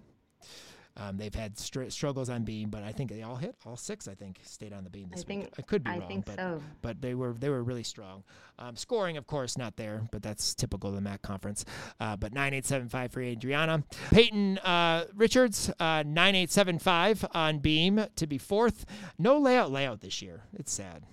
[0.99, 4.07] Um, they've had str- struggles on beam, but I think they all hit all six.
[4.07, 5.49] I think stayed on the beam this I think.
[5.59, 6.61] I could be I wrong, think but so.
[6.81, 8.23] but they were they were really strong.
[8.57, 11.65] Um, scoring, of course, not there, but that's typical of the MAC conference.
[11.99, 16.79] Uh, but nine eight seven five for Adriana Peyton uh, Richards uh, nine eight seven
[16.79, 18.85] five on beam to be fourth.
[19.19, 20.41] No layout layout this year.
[20.53, 21.03] It's sad.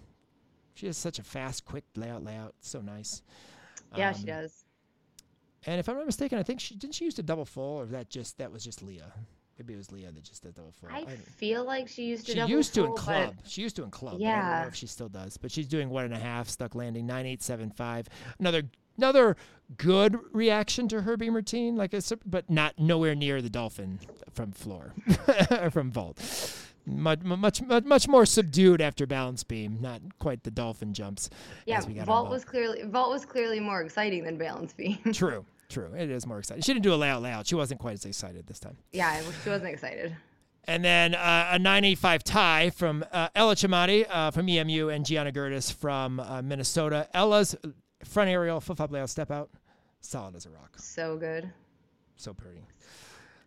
[0.73, 2.55] She has such a fast, quick layout layout.
[2.61, 3.23] So nice.
[3.95, 4.65] Yeah, she Um, does.
[5.67, 7.87] And if I'm not mistaken, I think she didn't she used to double full, or
[7.87, 9.13] that just that was just Leah.
[9.59, 10.89] Maybe it was Leah that just did double full.
[10.93, 13.35] I don't- feel like she used to she used to in club.
[13.47, 14.17] She used to in club.
[14.19, 14.37] Yeah.
[14.37, 16.75] I don't know if she still does, but she's doing one and a half, stuck
[16.75, 18.09] landing nine eight seven five.
[18.41, 18.65] Another
[18.97, 19.37] another
[19.77, 24.01] good reaction to her beam routine, like a, but not nowhere near the dolphin
[24.33, 24.93] from floor
[25.51, 26.21] or from vault.
[26.87, 29.79] Much, much much much more subdued after balance beam.
[29.81, 31.31] Not quite the dolphin jumps.
[31.65, 34.73] Yeah, as we got on vault was clearly vault was clearly more exciting than balance
[34.75, 34.99] beam.
[35.13, 35.47] true.
[35.69, 35.93] True.
[35.97, 36.63] It is more exciting.
[36.63, 37.47] She didn't do a layout layout.
[37.47, 38.77] She wasn't quite as excited this time.
[38.93, 40.17] yeah, she wasn't excited.
[40.67, 45.31] And then uh, a 985 tie from uh, Ella Chamati uh, from EMU and Gianna
[45.31, 47.07] Gertis from uh, Minnesota.
[47.13, 47.55] Ella's
[48.03, 49.51] front aerial, flip flop layout, step out,
[50.01, 50.73] solid as a rock.
[50.77, 51.51] So good.
[52.17, 52.63] So pretty.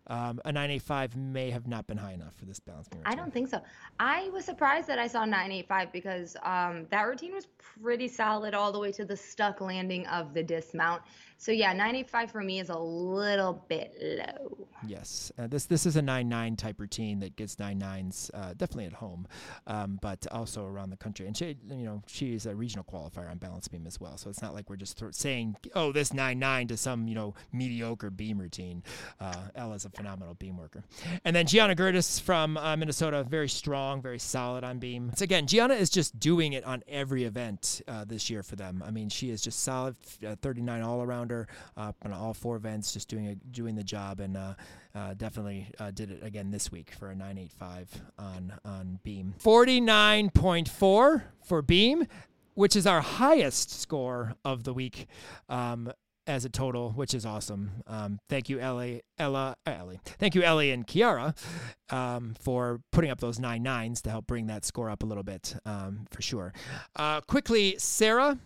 [0.09, 3.34] Um, a 985 may have not been high enough for this balance beam I don't
[3.34, 3.59] think so.
[3.99, 8.72] I was surprised that I saw 985 because um, that routine was pretty solid all
[8.72, 11.01] the way to the stuck landing of the dismount.
[11.39, 14.67] So yeah, 985 for me is a little bit low.
[14.85, 18.53] Yes, uh, this this is a nine nine type routine that gets nine nines uh,
[18.55, 19.27] definitely at home,
[19.65, 21.25] um, but also around the country.
[21.25, 24.17] And she, you know, she is a regional qualifier on balance beam as well.
[24.17, 27.15] So it's not like we're just thro- saying, oh, this nine nine to some you
[27.15, 28.83] know mediocre beam routine.
[29.19, 30.83] Uh, Ella's a phenomenal beam worker.
[31.25, 35.11] And then Gianna Gertis from uh, Minnesota, very strong, very solid on beam.
[35.15, 38.83] So again, Gianna is just doing it on every event uh, this year for them.
[38.85, 42.93] I mean, she is just solid, uh, 39 all arounder uh, on all four events,
[42.93, 44.53] just doing a, doing the job, and uh,
[44.95, 49.36] uh, definitely uh, did it again this week for a 985 on on beam.
[49.43, 52.07] 49.4 for beam,
[52.55, 55.07] which is our highest score of the week.
[55.49, 55.91] Um,
[56.25, 57.71] as a total, which is awesome.
[57.88, 60.01] Um, thank you, Ellie, Ella, uh, Ellie.
[60.03, 61.34] Thank you, Ellie and Kiara,
[61.89, 65.23] um, for putting up those nine nines to help bring that score up a little
[65.23, 66.51] bit, um, for sure.
[66.97, 68.38] Uh, quickly, Sarah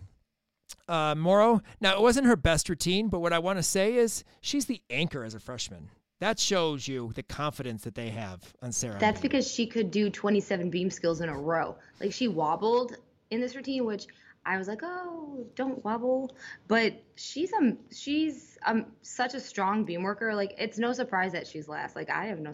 [0.87, 1.61] uh, Morrow.
[1.79, 4.81] Now, it wasn't her best routine, but what I want to say is she's the
[4.89, 5.89] anchor as a freshman.
[6.19, 8.99] That shows you the confidence that they have on Sarah.
[8.99, 9.23] That's Lee.
[9.23, 11.75] because she could do 27 beam skills in a row.
[11.99, 12.95] Like she wobbled
[13.31, 14.05] in this routine, which
[14.45, 16.35] I was like, oh, don't wobble.
[16.67, 20.35] But she's um she's um such a strong beam worker.
[20.35, 21.95] Like it's no surprise that she's last.
[21.95, 22.51] Like I have no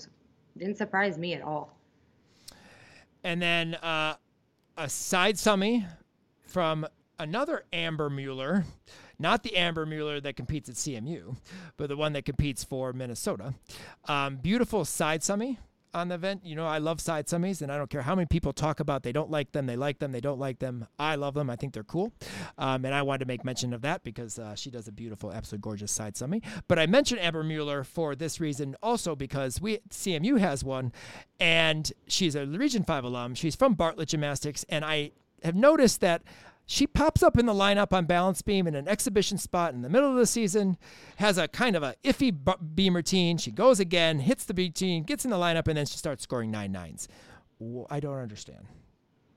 [0.58, 1.78] didn't surprise me at all.
[3.24, 4.16] And then uh,
[4.78, 5.86] a side summy
[6.48, 6.88] from
[7.20, 8.66] another Amber Mueller,
[9.20, 11.36] not the Amber Mueller that competes at CMU,
[11.78, 13.54] but the one that competes for Minnesota.
[14.08, 15.58] Um, beautiful side summy
[15.94, 16.46] on the event.
[16.46, 19.04] You know, I love side summies, and I don't care how many people talk about
[19.04, 20.88] they don't like them, they like them, they don't like them.
[21.00, 21.50] I love them.
[21.50, 22.14] I think they're cool.
[22.58, 25.32] Um, and I wanted to make mention of that because uh, she does a beautiful,
[25.32, 26.44] absolutely gorgeous side summy.
[26.68, 30.92] But I mentioned Amber Mueller for this reason also because we CMU has one,
[31.40, 33.36] and she's a Region 5 alum.
[33.36, 35.12] She's from Bartlett Gymnastics, and I
[35.44, 36.24] have noticed that
[36.70, 39.90] she pops up in the lineup on balance beam in an exhibition spot in the
[39.90, 40.78] middle of the season,
[41.16, 42.36] has a kind of a iffy
[42.76, 43.38] beam routine.
[43.38, 46.24] She goes again, hits the beam routine, gets in the lineup, and then she starts
[46.24, 47.08] scoring nine nines.
[47.90, 48.68] I don't understand.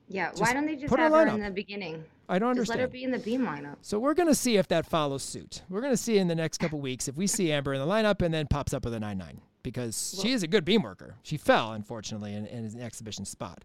[0.09, 1.35] Yeah, Just why don't they just put her have her lineup.
[1.37, 2.05] in the beginning?
[2.29, 3.77] I don't Just let her be in the beam lineup.
[3.81, 5.63] So we're going to see if that follows suit.
[5.69, 7.87] We're going to see in the next couple weeks if we see Amber in the
[7.87, 10.83] lineup and then pops up with a 9 9 because she is a good beam
[10.83, 11.17] worker.
[11.23, 13.65] She fell, unfortunately, in, in an exhibition spot.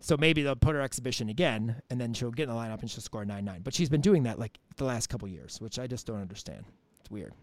[0.00, 2.90] So maybe they'll put her exhibition again and then she'll get in the lineup and
[2.90, 3.60] she'll score 9 9.
[3.62, 6.64] But she's been doing that like the last couple years, which I just don't understand.
[7.00, 7.34] It's weird.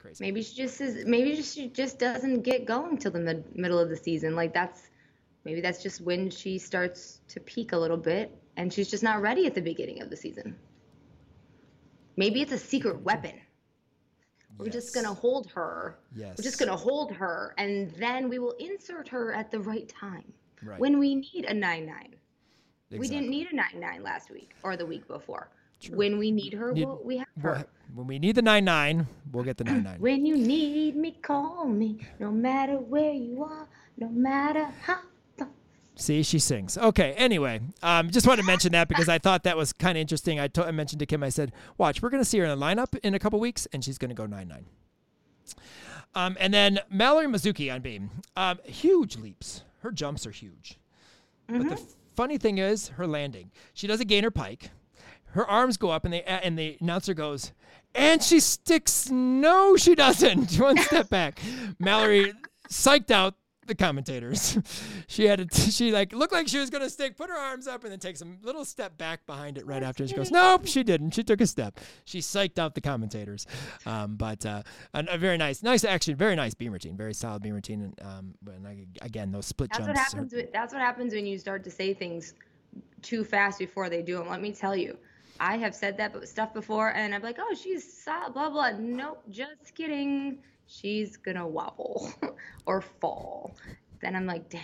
[0.00, 0.24] Crazy.
[0.24, 1.04] Maybe she just is.
[1.04, 4.34] Maybe she just doesn't get going till the mid, middle of the season.
[4.34, 4.88] Like that's
[5.44, 9.20] maybe that's just when she starts to peak a little bit, and she's just not
[9.20, 10.56] ready at the beginning of the season.
[12.16, 13.40] Maybe it's a secret weapon.
[14.60, 15.96] We're just gonna hold her.
[16.14, 16.36] Yes.
[16.38, 20.32] We're just gonna hold her, and then we will insert her at the right time
[20.62, 20.78] Right.
[20.78, 22.14] when we need a nine nine.
[22.90, 25.48] We didn't need a nine nine last week or the week before.
[25.90, 27.64] When we need her, Need- we'll, we have her.
[27.94, 29.96] When we need the 9 9, we'll get the 9 9.
[30.00, 32.00] When you need me, call me.
[32.18, 35.00] No matter where you are, no matter how.
[36.00, 36.78] See, she sings.
[36.78, 37.12] Okay.
[37.12, 40.40] Anyway, um, just wanted to mention that because I thought that was kind of interesting.
[40.40, 42.98] I mentioned to Kim, I said, "Watch, we're going to see her in the lineup
[43.02, 44.64] in a couple weeks, and she's going to go nine nine."
[46.14, 49.62] Um, and then Mallory Mizuki on beam, um, huge leaps.
[49.80, 50.78] Her jumps are huge.
[51.46, 53.50] But the f- funny thing is, her landing.
[53.74, 54.70] She does a gainer pike.
[55.32, 57.52] Her arms go up, and the and the announcer goes,
[57.94, 59.10] and she sticks.
[59.10, 60.54] No, she doesn't.
[60.58, 61.40] One step back.
[61.78, 62.32] Mallory
[62.70, 63.34] psyched out
[63.66, 64.58] the commentators.
[65.06, 67.82] she had to, she like looked like she was gonna stick, put her arms up,
[67.84, 70.06] and then takes a little step back behind it right after.
[70.06, 71.12] She goes, nope, she didn't.
[71.12, 71.78] She took a step.
[72.04, 73.46] She psyched out the commentators.
[73.86, 74.62] Um, but uh,
[74.94, 77.82] a, a very nice, nice action, very nice beam routine, very solid beam routine.
[77.82, 79.88] And um, and I, again, those split That's jumps.
[79.88, 80.32] what are- happens.
[80.32, 82.34] With, that's what happens when you start to say things
[83.02, 84.28] too fast before they do them.
[84.28, 84.96] Let me tell you,
[85.38, 88.72] I have said that stuff before, and I'm like, oh, she's solid, blah blah.
[88.78, 90.38] Nope, just kidding.
[90.70, 92.12] She's gonna wobble
[92.66, 93.56] or fall.
[94.00, 94.62] Then I'm like, dang.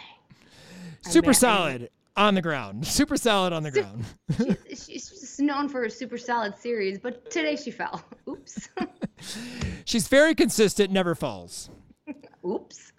[1.03, 2.87] Super solid on the ground.
[2.87, 4.05] Super solid on the ground.
[4.69, 8.03] She's, she's known for her super solid series, but today she fell.
[8.29, 8.69] Oops.
[9.85, 11.69] She's very consistent, never falls.
[12.47, 12.93] Oops.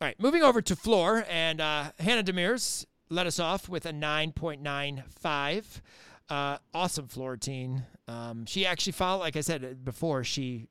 [0.00, 3.92] All right, moving over to floor, and uh, Hannah Demers led us off with a
[3.92, 5.64] 9.95.
[6.28, 7.84] Uh, awesome floor routine.
[8.08, 10.68] Um, she actually followed, like I said before, she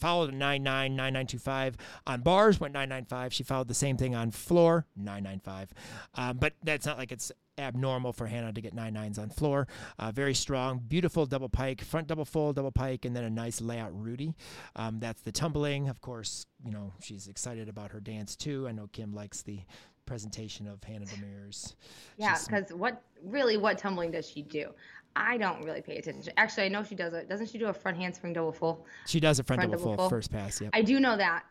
[0.00, 1.74] followed a 9.9, 9.925
[2.06, 3.32] on bars, went 9.95.
[3.32, 5.68] She followed the same thing on floor, 9.95.
[6.14, 9.68] Um, but that's not like it's abnormal for Hannah to get 9.9s on floor.
[9.98, 13.60] Uh, very strong, beautiful double pike, front double full, double pike, and then a nice
[13.60, 14.34] layout Rudy.
[14.76, 15.88] Um, that's the tumbling.
[15.88, 18.66] Of course, you know, she's excited about her dance too.
[18.66, 19.60] I know Kim likes the
[20.06, 21.74] presentation of Hannah Demers.
[22.16, 24.70] Yeah, because what really what tumbling does she do?
[25.16, 26.32] I don't really pay attention.
[26.36, 27.28] Actually, I know she does it.
[27.28, 28.86] Doesn't she do a front handspring double full?
[29.06, 30.10] She does a front, Front double full, double full.
[30.10, 30.60] first pass.
[30.60, 30.70] Yep.
[30.72, 31.44] I do know that.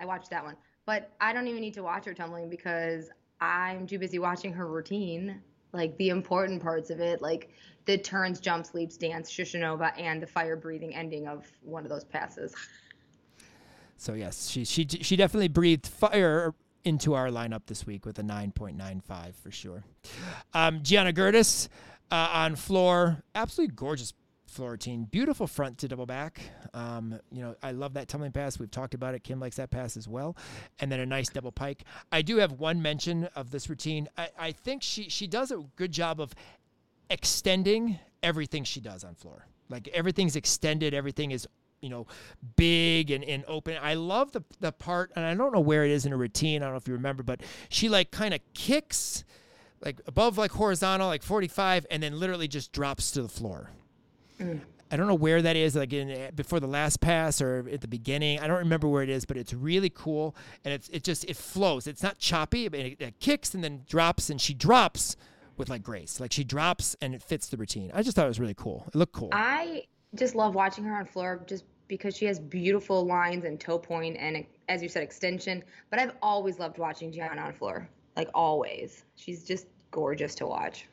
[0.00, 3.86] I watched that one, but I don't even need to watch her tumbling because I'm
[3.86, 5.40] too busy watching her routine,
[5.72, 7.50] like the important parts of it, like
[7.86, 12.04] the turns, jumps, leaps, dance, Shushunova, and the fire breathing ending of one of those
[12.04, 12.54] passes.
[14.00, 18.22] So yes, she she she definitely breathed fire into our lineup this week with a
[18.22, 19.82] 9.95 for sure.
[20.54, 21.68] Um, Gianna Gertis
[22.10, 24.14] uh, on floor, absolutely gorgeous
[24.46, 26.40] floor routine, beautiful front to double back.
[26.74, 28.58] Um, you know, I love that tumbling pass.
[28.58, 29.22] We've talked about it.
[29.22, 30.36] Kim likes that pass as well,
[30.80, 31.84] and then a nice double pike.
[32.10, 34.08] I do have one mention of this routine.
[34.16, 36.34] I, I think she she does a good job of
[37.10, 39.46] extending everything she does on floor.
[39.68, 41.46] Like everything's extended, everything is
[41.80, 42.06] you know
[42.56, 43.76] big and, and open.
[43.80, 46.62] I love the the part, and I don't know where it is in her routine.
[46.62, 49.24] I don't know if you remember, but she like kind of kicks
[49.80, 53.70] like above like horizontal like 45 and then literally just drops to the floor.
[54.40, 54.60] Mm.
[54.90, 57.82] I don't know where that is, like in eh, before the last pass or at
[57.82, 58.40] the beginning.
[58.40, 61.36] I don't remember where it is, but it's really cool and it's it just it
[61.36, 61.86] flows.
[61.86, 65.16] It's not choppy, but it, it kicks and then drops, and she drops
[65.56, 66.20] with like grace.
[66.20, 67.90] Like she drops and it fits the routine.
[67.92, 68.84] I just thought it was really cool.
[68.88, 69.30] It looked cool.
[69.32, 73.78] I just love watching her on floor just because she has beautiful lines and toe
[73.78, 78.28] point and as you said extension but i've always loved watching gianna on floor like
[78.34, 80.86] always she's just gorgeous to watch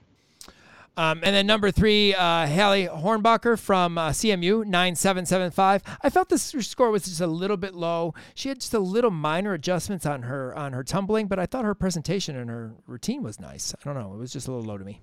[0.98, 5.84] Um, and then number three, uh, Hallie Hornbacher from uh, CMU, 9775.
[6.02, 8.14] I felt this score was just a little bit low.
[8.34, 11.66] She had just a little minor adjustments on her on her tumbling, but I thought
[11.66, 13.76] her presentation and her routine was nice.
[13.76, 14.14] I don't know.
[14.14, 15.02] It was just a little low to me.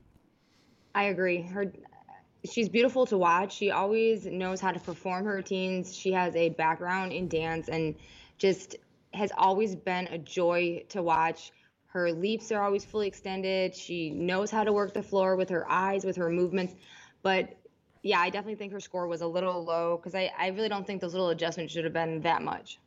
[0.95, 1.71] i agree her
[2.51, 6.49] she's beautiful to watch she always knows how to perform her routines she has a
[6.51, 7.95] background in dance and
[8.39, 8.77] just
[9.15, 11.53] has always been a joy to watch
[11.93, 13.75] her leaps are always fully extended.
[13.75, 16.75] She knows how to work the floor with her eyes with her movements.
[17.23, 17.57] But
[18.03, 20.87] yeah i definitely think her score was a little low because I, I really don't
[20.87, 22.79] think those little adjustments should have been that much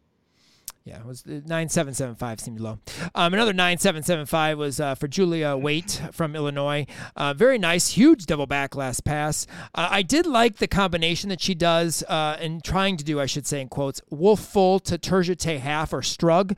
[0.85, 2.77] Yeah, it was 9775 seemed low.
[3.15, 6.85] Um, another 9775 was uh, for Julia Waite from Illinois.
[7.15, 9.47] Uh, very nice, huge double back last pass.
[9.73, 13.25] Uh, I did like the combination that she does uh, and trying to do, I
[13.25, 16.55] should say, in quotes, wolf full to terjete half or strug.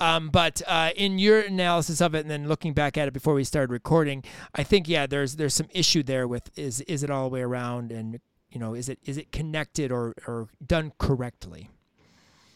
[0.00, 3.34] Um, but uh, in your analysis of it and then looking back at it before
[3.34, 4.24] we started recording,
[4.56, 7.42] I think yeah, there's there's some issue there with is is it all the way
[7.42, 8.18] around and
[8.50, 11.70] you know is it is it connected or or done correctly?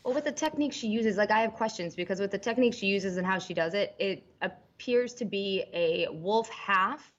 [0.05, 2.87] Well, with the technique she uses, like I have questions because with the technique she
[2.87, 7.13] uses and how she does it, it appears to be a wolf half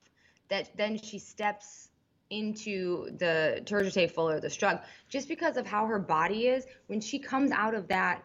[0.49, 1.89] that then she steps
[2.29, 6.65] into the terjete full or the strug just because of how her body is.
[6.87, 8.23] When she comes out of that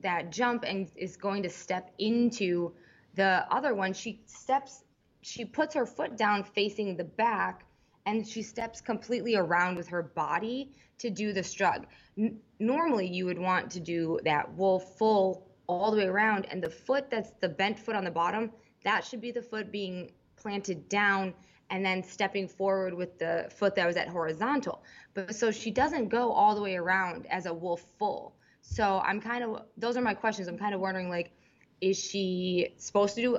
[0.00, 2.72] that jump and is going to step into
[3.14, 4.82] the other one she steps
[5.20, 7.66] she puts her foot down facing the back
[8.06, 11.84] and she steps completely around with her body to do the strug.
[12.18, 16.62] N- normally, you would want to do that wolf full all the way around, and
[16.62, 18.50] the foot that's the bent foot on the bottom,
[18.84, 21.34] that should be the foot being planted down
[21.70, 24.82] and then stepping forward with the foot that was at horizontal.
[25.14, 28.34] But so she doesn't go all the way around as a wolf full.
[28.62, 30.48] So I'm kind of those are my questions.
[30.48, 31.32] I'm kind of wondering like,
[31.80, 33.38] is she supposed to do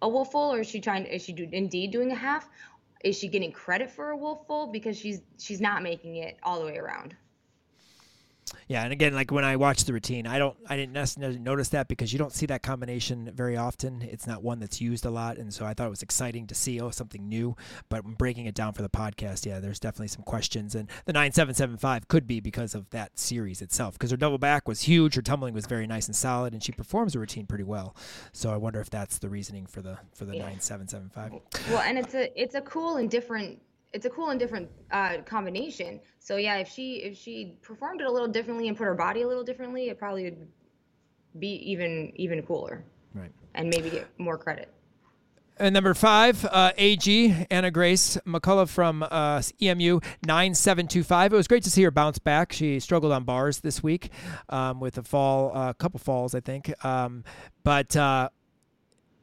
[0.00, 2.48] a wolf full or is she trying is she do, indeed doing a half
[3.02, 6.60] is she getting credit for a wolf full because she's she's not making it all
[6.60, 7.14] the way around
[8.68, 11.68] yeah, and again, like when I watch the routine, I don't, I didn't necessarily notice
[11.70, 14.02] that because you don't see that combination very often.
[14.02, 16.54] It's not one that's used a lot, and so I thought it was exciting to
[16.54, 17.56] see oh something new.
[17.88, 21.32] But breaking it down for the podcast, yeah, there's definitely some questions, and the nine
[21.32, 23.94] seven seven five could be because of that series itself.
[23.94, 26.72] Because her double back was huge, her tumbling was very nice and solid, and she
[26.72, 27.96] performs the routine pretty well.
[28.32, 31.32] So I wonder if that's the reasoning for the for the nine seven seven five.
[31.68, 33.60] Well, and it's a it's a cool and different
[33.92, 36.00] it's a cool and different uh, combination.
[36.18, 39.22] So yeah, if she if she performed it a little differently and put her body
[39.22, 40.48] a little differently, it probably would
[41.38, 42.84] be even even cooler.
[43.14, 43.32] Right.
[43.54, 44.72] And maybe get more credit.
[45.58, 51.32] And number five, uh, AG Anna Grace McCullough from uh, EMU nine seven two five.
[51.32, 52.52] It was great to see her bounce back.
[52.52, 54.10] She struggled on bars this week
[54.48, 56.72] um, with a fall, a uh, couple falls, I think.
[56.84, 57.24] Um,
[57.62, 58.30] but uh,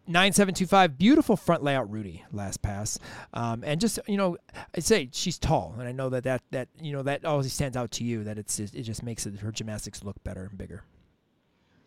[0.10, 2.98] 9725 beautiful front layout rudy last pass
[3.36, 4.36] um, and just you know
[4.76, 7.78] i say she's tall and i know that that that you know that always stands
[7.78, 10.84] out to you that it's it just makes it, her gymnastics look better and bigger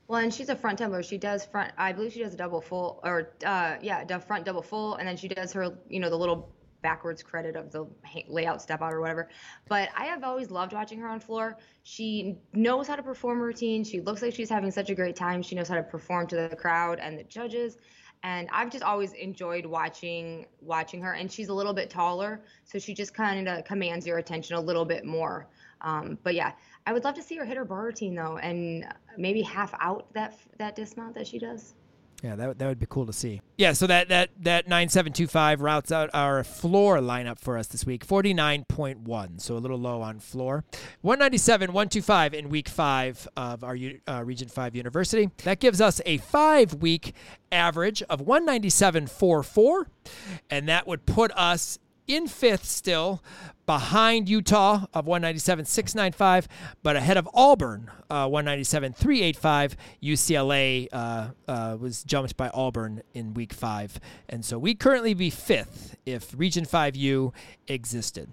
[0.07, 2.61] well and she's a front tumbler she does front i believe she does a double
[2.61, 6.09] full or uh, yeah the front double full and then she does her you know
[6.09, 7.87] the little backwards credit of the
[8.29, 9.29] layout step out or whatever.
[9.69, 11.57] But I have always loved watching her on floor.
[11.85, 13.85] She knows how to perform routine.
[13.85, 15.43] She looks like she's having such a great time.
[15.43, 17.79] She knows how to perform to the crowd and the judges
[18.23, 21.13] and I've just always enjoyed watching watching her.
[21.13, 24.61] And she's a little bit taller, so she just kind of commands your attention a
[24.61, 25.49] little bit more.
[25.81, 26.53] Um, but yeah,
[26.87, 30.13] I would love to see her hit her bar routine though, and maybe half out
[30.15, 31.75] that that dismount that she does.
[32.23, 33.41] Yeah, that, that would be cool to see.
[33.59, 38.07] Yeah, so that that that 9725 routes out our floor lineup for us this week.
[38.07, 40.65] 49.1, so a little low on floor.
[41.01, 45.31] 197, 125 in week 5 of our uh, Region 5 University.
[45.43, 47.15] That gives us a 5-week
[47.51, 49.87] average of 197.44,
[50.49, 53.23] and that would put us in 5th still
[53.67, 56.47] behind Utah of 197.695,
[56.83, 59.75] but ahead of Auburn, uh, 197.385.
[60.03, 63.99] UCLA uh, uh, was jumped by Auburn in week five.
[64.29, 67.33] And so we currently be fifth if Region 5U
[67.69, 68.31] existed.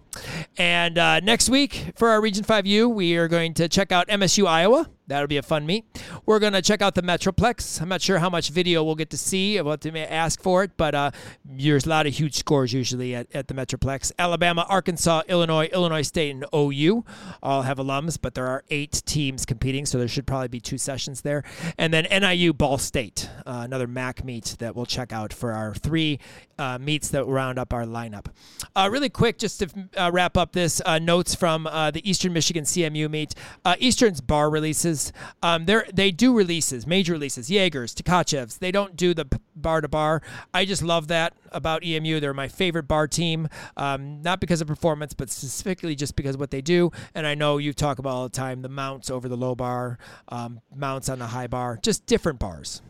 [0.57, 4.47] And uh, next week for our Region 5U, we are going to check out MSU
[4.47, 4.89] Iowa.
[5.07, 5.85] That'll be a fun meet.
[6.27, 7.81] We're going to check out the Metroplex.
[7.81, 9.59] I'm not sure how much video we'll get to see.
[9.59, 11.11] What they may ask for it, but uh,
[11.43, 14.11] there's a lot of huge scores usually at, at the Metroplex.
[14.19, 17.05] Alabama, Arkansas, Illinois, Illinois State, and OU
[17.41, 20.77] all have alums, but there are eight teams competing, so there should probably be two
[20.77, 21.43] sessions there.
[21.77, 25.73] And then NIU, Ball State, uh, another MAC meet that we'll check out for our
[25.73, 26.19] three
[26.57, 28.27] uh, meets that round up our lineup.
[28.75, 32.33] Uh, really quick, just to uh, wrap up this, uh, notes from uh, the Eastern
[32.33, 33.33] Michigan CMU meet.
[33.79, 38.59] Eastern's bar releases, um, they do releases, major releases, Jaegers, Tkachevs.
[38.59, 40.21] They don't do the bar to bar.
[40.53, 42.19] I just love that about EMU.
[42.19, 43.47] They're my favorite bar team,
[43.77, 46.91] um, not because of performance, but specifically just because what they do.
[47.13, 49.97] And I know you talk about all the time the mounts over the low bar,
[50.29, 52.81] um, mounts on the high bar, just different bars.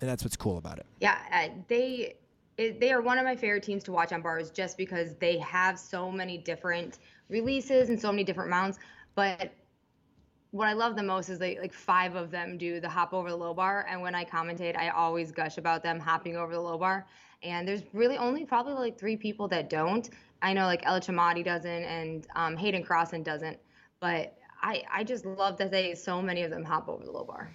[0.00, 0.86] And that's what's cool about it.
[1.00, 2.14] Yeah, uh, they
[2.56, 5.38] it, they are one of my favorite teams to watch on bars just because they
[5.38, 6.98] have so many different
[7.28, 8.78] releases and so many different mounts.
[9.14, 9.52] But
[10.50, 13.30] what I love the most is they like five of them do the hop over
[13.30, 16.60] the low bar, and when I commentate, I always gush about them hopping over the
[16.60, 17.06] low bar.
[17.42, 20.10] And there's really only probably like three people that don't.
[20.42, 23.58] I know like Ella Chamati doesn't, and um, Hayden Crossan doesn't,
[24.00, 27.24] but I I just love that they so many of them hop over the low
[27.24, 27.50] bar.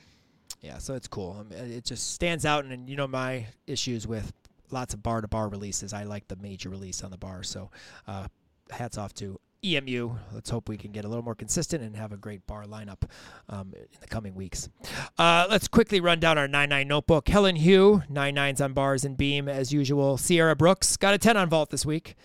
[0.61, 1.37] Yeah, so it's cool.
[1.39, 4.31] I mean, it just stands out, and you know my issues with
[4.71, 5.93] lots of bar to bar releases.
[5.93, 7.43] I like the major release on the bar.
[7.43, 7.69] So,
[8.07, 8.27] uh,
[8.69, 10.15] hats off to EMU.
[10.33, 13.03] Let's hope we can get a little more consistent and have a great bar lineup
[13.49, 14.69] um, in the coming weeks.
[15.17, 17.29] Uh, let's quickly run down our 9 9 notebook.
[17.29, 20.17] Helen Hu, 9 9s on bars and beam as usual.
[20.17, 22.15] Sierra Brooks got a 10 on vault this week.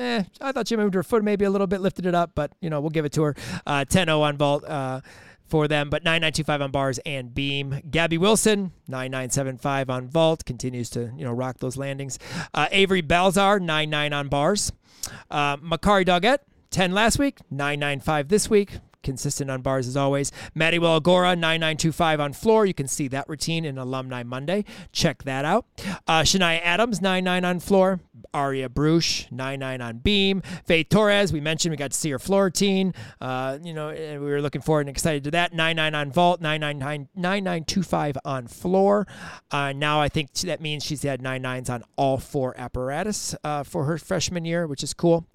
[0.00, 2.52] Eh, I thought she moved her foot maybe a little bit, lifted it up, but
[2.62, 3.36] you know we'll give it to her.
[3.66, 4.64] Uh, 10 0 on vault.
[4.64, 5.00] Uh,
[5.46, 7.80] for them, but 9925 on bars and beam.
[7.90, 12.20] Gabby Wilson, 9975 on vault, continues to, you know, rock those landings.
[12.54, 14.70] Uh, Avery Balzer, 99 on bars.
[15.28, 16.38] Uh, Makari Doggett,
[16.70, 18.78] 10 last week, 995 this week.
[19.02, 20.32] Consistent on bars as always.
[20.54, 22.66] Maddie Agora, 9925 on floor.
[22.66, 24.64] You can see that routine in Alumni Monday.
[24.92, 25.66] Check that out.
[26.06, 28.00] Uh, Shania Adams, 99 on floor.
[28.32, 30.42] Aria Bruce, 99 on beam.
[30.64, 32.94] Faith Torres, we mentioned we got to see her floor routine.
[33.20, 35.52] Uh, you know, and we were looking forward and excited to that.
[35.52, 39.06] 99 on vault, 9925 on floor.
[39.50, 43.62] Uh, now I think that means she's had nine nines on all four apparatus uh,
[43.62, 45.26] for her freshman year, which is cool.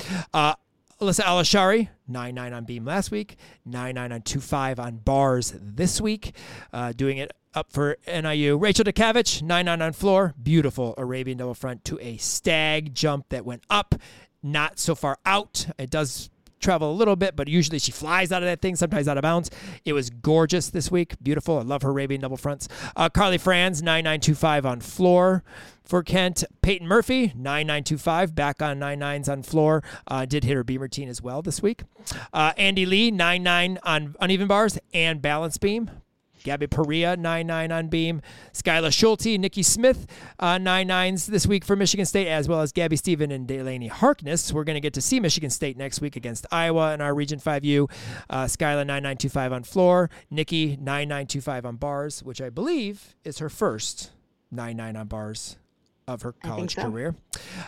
[1.05, 5.53] Alyssa Alashari, 9 9 on beam last week, 9 9 on 2 5 on bars
[5.61, 6.35] this week,
[6.73, 8.57] uh, doing it up for NIU.
[8.57, 13.45] Rachel DeKavich, 9 9 on floor, beautiful Arabian double front to a stag jump that
[13.45, 13.93] went up,
[14.41, 15.67] not so far out.
[15.77, 16.31] It does
[16.65, 19.21] travel a little bit, but usually she flies out of that thing, sometimes out of
[19.21, 19.49] bounds.
[19.85, 21.15] It was gorgeous this week.
[21.21, 21.59] Beautiful.
[21.59, 22.67] I love her Arabian double fronts.
[22.95, 25.43] Uh, Carly Franz, 9925 on floor
[25.83, 26.43] for Kent.
[26.61, 29.83] Peyton Murphy, 9925, back on 99s on floor.
[30.07, 31.83] Uh, did hit her beam routine as well this week.
[32.33, 35.91] Uh, Andy Lee, 99 on uneven bars and balance beam.
[36.45, 38.21] Gabby Perea, 9 9 on beam.
[38.53, 40.07] Skyla Schulte, Nikki Smith,
[40.39, 43.87] uh, 9 9s this week for Michigan State, as well as Gabby Stephen and Delaney
[43.87, 44.53] Harkness.
[44.53, 47.39] We're going to get to see Michigan State next week against Iowa in our Region
[47.39, 47.89] 5U.
[48.29, 50.09] Uh, Skyla, 9925 on floor.
[50.29, 54.11] Nikki, 9925 on bars, which I believe is her first
[54.51, 55.57] 9 9 on bars
[56.07, 56.83] of her college so.
[56.83, 57.15] career.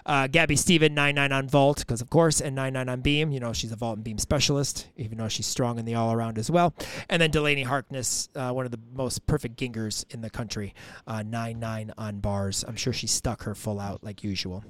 [0.06, 3.32] Uh, Gabby Steven, 9 9 on vault, because of course, and 9 9 on beam.
[3.32, 6.14] You know, she's a vault and beam specialist, even though she's strong in the all
[6.14, 6.74] around as well.
[7.10, 10.76] And then Delaney Harkness, uh, one of the most perfect gingers in the country,
[11.08, 12.64] uh, 9 9 on bars.
[12.68, 14.64] I'm sure she stuck her full out like usual.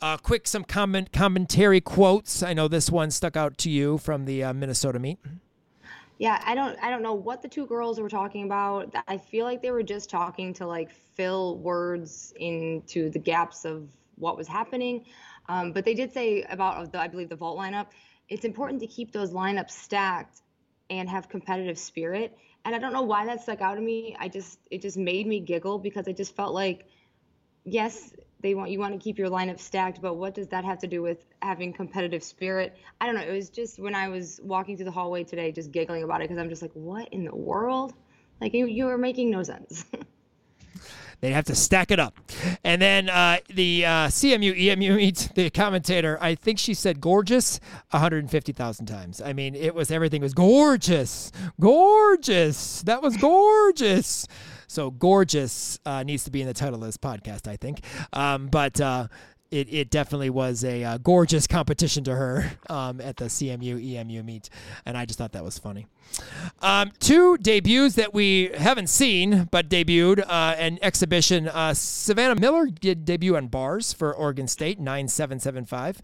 [0.00, 2.42] Uh, quick, some comment commentary quotes.
[2.42, 5.18] I know this one stuck out to you from the uh, Minnesota meet
[6.18, 8.94] yeah i don't i don't know what the two girls were talking about.
[9.08, 13.88] I feel like they were just talking to like fill words into the gaps of
[14.16, 15.04] what was happening.
[15.48, 17.86] Um, but they did say about the, i believe the vault lineup
[18.28, 20.40] it's important to keep those lineups stacked
[20.90, 22.36] and have competitive spirit.
[22.64, 24.16] And i don't know why that stuck out to me.
[24.18, 26.86] I just it just made me giggle because i just felt like
[27.64, 28.14] yes
[28.44, 30.86] they want you want to keep your lineup stacked, but what does that have to
[30.86, 32.76] do with having competitive spirit?
[33.00, 33.22] I don't know.
[33.22, 36.24] It was just when I was walking through the hallway today, just giggling about it
[36.24, 37.94] because I'm just like, what in the world?
[38.42, 39.86] Like you, you are making no sense.
[41.20, 42.20] They have to stack it up.
[42.64, 46.18] And then uh, the uh, CMU EMU meets the commentator.
[46.20, 47.60] I think she said gorgeous
[47.92, 49.22] 150,000 times.
[49.22, 52.82] I mean, it was everything was gorgeous, gorgeous.
[52.82, 54.26] That was gorgeous.
[54.66, 57.80] So gorgeous uh, needs to be in the title of this podcast, I think.
[58.12, 59.08] Um, but uh,
[59.54, 64.22] it, it definitely was a uh, gorgeous competition to her um, at the CMU EMU
[64.24, 64.50] meet,
[64.84, 65.86] and I just thought that was funny.
[66.60, 71.48] Um, two debuts that we haven't seen but debuted uh, an exhibition.
[71.48, 76.02] Uh, Savannah Miller did debut on bars for Oregon State, 9775.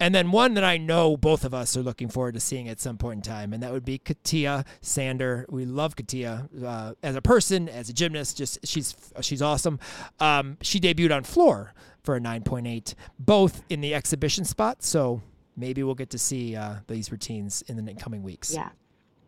[0.00, 2.80] And then one that I know both of us are looking forward to seeing at
[2.80, 5.44] some point in time, and that would be Katia Sander.
[5.48, 8.36] We love Katia uh, as a person, as a gymnast.
[8.36, 9.80] Just she's she's awesome.
[10.20, 11.74] Um, she debuted on floor
[12.04, 14.84] for a 9.8, both in the exhibition spot.
[14.84, 15.20] So
[15.56, 18.54] maybe we'll get to see uh, these routines in the coming weeks.
[18.54, 18.68] Yeah,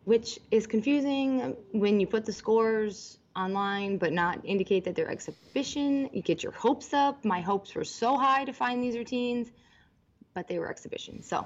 [0.05, 6.09] which is confusing when you put the scores online but not indicate that they're exhibition.
[6.13, 7.23] You get your hopes up.
[7.25, 9.51] My hopes were so high to find these routines,
[10.33, 11.27] but they were exhibitions.
[11.27, 11.45] So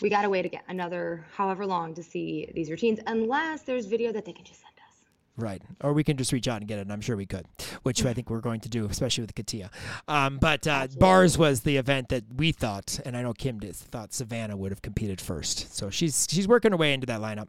[0.00, 4.12] we got to wait again another however long to see these routines, unless there's video
[4.12, 5.06] that they can just send us.
[5.36, 5.62] Right.
[5.82, 6.82] Or we can just reach out and get it.
[6.82, 7.46] And I'm sure we could,
[7.82, 9.70] which I think we're going to do, especially with Katia.
[10.08, 13.74] Um, but uh, Bars was the event that we thought, and I know Kim did,
[13.76, 15.74] thought Savannah would have competed first.
[15.74, 17.48] So she's she's working her way into that lineup.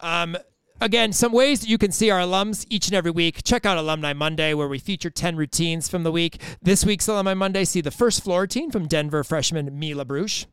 [0.00, 0.36] Um,
[0.84, 3.42] Again, some ways that you can see our alums each and every week.
[3.42, 6.42] Check out Alumni Monday, where we feature 10 routines from the week.
[6.60, 10.44] This week's Alumni Monday, see the first floor routine from Denver freshman Mila Bruce.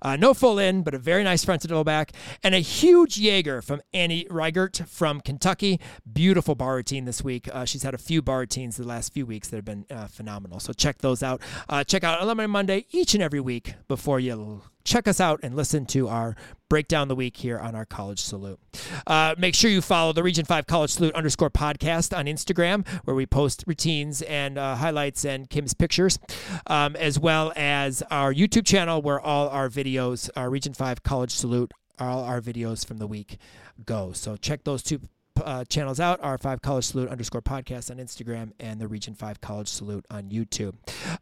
[0.00, 2.12] Uh, no full in, but a very nice front to double back.
[2.42, 5.78] And a huge Jaeger from Annie Reigert from Kentucky.
[6.10, 7.46] Beautiful bar routine this week.
[7.52, 10.06] Uh, she's had a few bar routines the last few weeks that have been uh,
[10.06, 10.60] phenomenal.
[10.60, 11.42] So check those out.
[11.68, 15.56] Uh, check out Alumni Monday each and every week before you check us out and
[15.56, 16.36] listen to our
[16.68, 18.58] breakdown the week here on our College Salute.
[19.06, 23.16] Uh, make sure you follow the Region 5 College Salute underscore podcast on Instagram, where
[23.16, 26.18] we post routines and uh, highlights and Kim's pictures,
[26.66, 31.30] um, as well as our YouTube channel, where all our videos, our Region 5 College
[31.30, 33.38] Salute, all our videos from the week
[33.84, 34.12] go.
[34.12, 35.00] So check those two
[35.44, 39.40] uh, channels out our five college salute underscore podcast on instagram and the region 5
[39.40, 40.74] college salute on youtube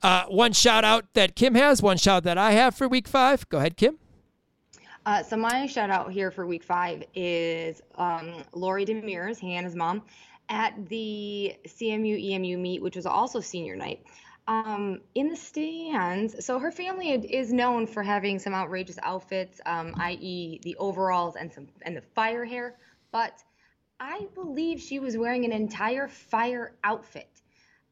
[0.02, 3.48] uh, one shout out that kim has one shout that i have for week five
[3.48, 3.98] go ahead kim
[5.04, 10.02] uh, so my shout out here for week five is um, Lori Demers, Hannah's mom,
[10.48, 14.04] at the CMU EMU meet, which was also senior night.
[14.48, 19.94] Um, in the stands, so her family is known for having some outrageous outfits, um,
[19.98, 22.76] i.e., the overalls and some and the fire hair.
[23.12, 23.42] But
[24.02, 27.30] I believe she was wearing an entire fire outfit.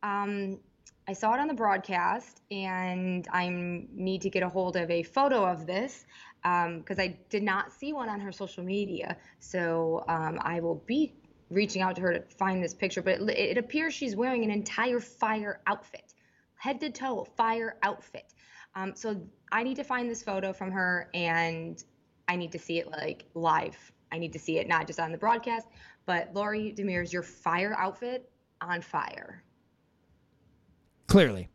[0.03, 0.59] Um,
[1.07, 3.49] I saw it on the broadcast, and I
[3.93, 6.05] need to get a hold of a photo of this
[6.43, 9.19] because um, I did not see one on her social media.
[9.39, 11.15] So um, I will be
[11.49, 13.03] reaching out to her to find this picture.
[13.03, 16.13] But it, it appears she's wearing an entire fire outfit,
[16.57, 18.35] head to toe fire outfit.
[18.75, 19.23] Um, so
[19.53, 21.81] I need to find this photo from her, and
[22.27, 23.77] I need to see it like live.
[24.13, 25.69] I need to see it not just on the broadcast,
[26.11, 28.29] but Lori Demers, your fire outfit
[28.61, 29.45] on fire.
[31.07, 31.49] Clearly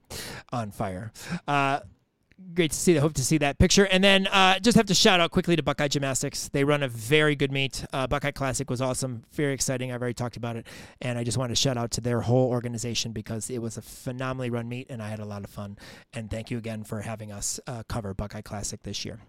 [0.53, 1.11] on fire.
[1.45, 1.81] Uh,
[2.53, 2.93] great to see.
[2.93, 3.85] The hope to see that picture.
[3.85, 6.49] And then uh, just have to shout out quickly to Buckeye Gymnastics.
[6.49, 7.85] They run a very good meet.
[7.93, 9.91] Uh, Buckeye Classic was awesome, very exciting.
[9.91, 10.67] I've already talked about it,
[11.01, 13.81] and I just want to shout out to their whole organization because it was a
[13.81, 15.77] phenomenally run meet, and I had a lot of fun.
[16.13, 19.19] And thank you again for having us uh, cover Buckeye Classic this year.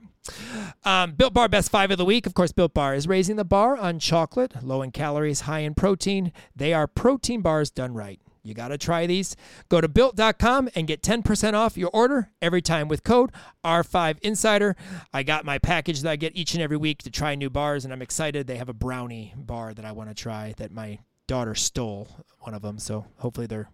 [0.84, 2.26] Um, Built Bar Best Five of the Week.
[2.26, 5.74] Of course, Built Bar is raising the bar on chocolate, low in calories, high in
[5.74, 6.32] protein.
[6.54, 8.20] They are protein bars done right.
[8.46, 9.36] You got to try these.
[9.68, 13.32] Go to built.com and get 10% off your order every time with code
[13.64, 14.74] R5Insider.
[15.12, 17.84] I got my package that I get each and every week to try new bars,
[17.84, 18.46] and I'm excited.
[18.46, 22.08] They have a brownie bar that I want to try that my daughter stole
[22.40, 22.78] one of them.
[22.78, 23.68] So hopefully they're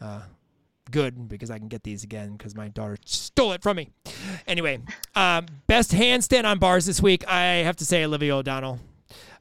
[0.00, 0.22] uh,
[0.90, 3.90] good because I can get these again because my daughter stole it from me.
[4.46, 4.80] Anyway,
[5.14, 7.26] um, best handstand on bars this week.
[7.28, 8.78] I have to say Olivia O'Donnell.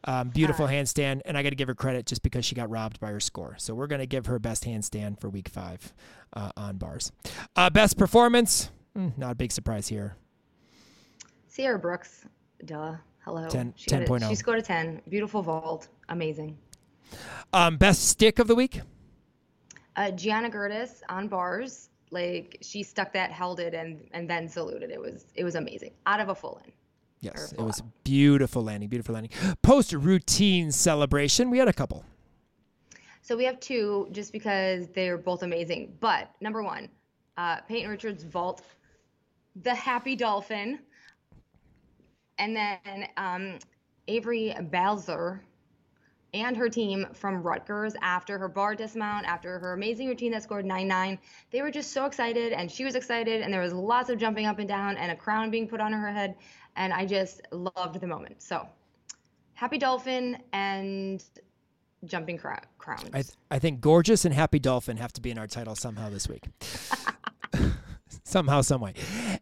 [0.07, 2.99] Um, beautiful handstand, and I got to give her credit just because she got robbed
[2.99, 3.55] by her score.
[3.57, 5.93] So we're going to give her best handstand for week five
[6.33, 7.11] uh, on bars.
[7.55, 10.15] Uh, best performance, mm, not a big surprise here.
[11.47, 12.25] Sierra Brooks,
[12.65, 12.95] duh.
[13.23, 13.47] Hello.
[13.49, 15.01] 10, she, got a- she scored a 10.
[15.09, 15.87] Beautiful vault.
[16.09, 16.55] Amazing.
[17.53, 18.81] Um, best stick of the week.
[19.95, 21.89] Uh, Gianna Gertis on bars.
[22.11, 24.91] Like she stuck that, held it, and and then saluted.
[24.91, 25.91] It was it was amazing.
[26.05, 26.71] Out of a full in.
[27.25, 29.31] Yes, it was beautiful landing, beautiful landing.
[29.61, 32.05] Post routine celebration, we had a couple.
[33.21, 35.97] So we have two just because they're both amazing.
[35.99, 36.89] But number one,
[37.37, 38.61] uh, Peyton Richards vault,
[39.63, 40.79] the Happy Dolphin,
[42.37, 43.57] and then um,
[44.07, 45.41] Avery Balzer
[46.35, 50.65] and her team from Rutgers after her bar dismount, after her amazing routine that scored
[50.65, 51.17] 9-9.
[51.51, 54.45] They were just so excited, and she was excited, and there was lots of jumping
[54.45, 56.35] up and down and a crown being put on her head,
[56.75, 58.41] and I just loved the moment.
[58.41, 58.67] So,
[59.53, 61.23] Happy Dolphin and
[62.03, 63.09] jumping cra- crowns.
[63.13, 66.09] I, th- I think Gorgeous and Happy Dolphin have to be in our title somehow
[66.09, 66.43] this week.
[68.23, 68.93] somehow, some way.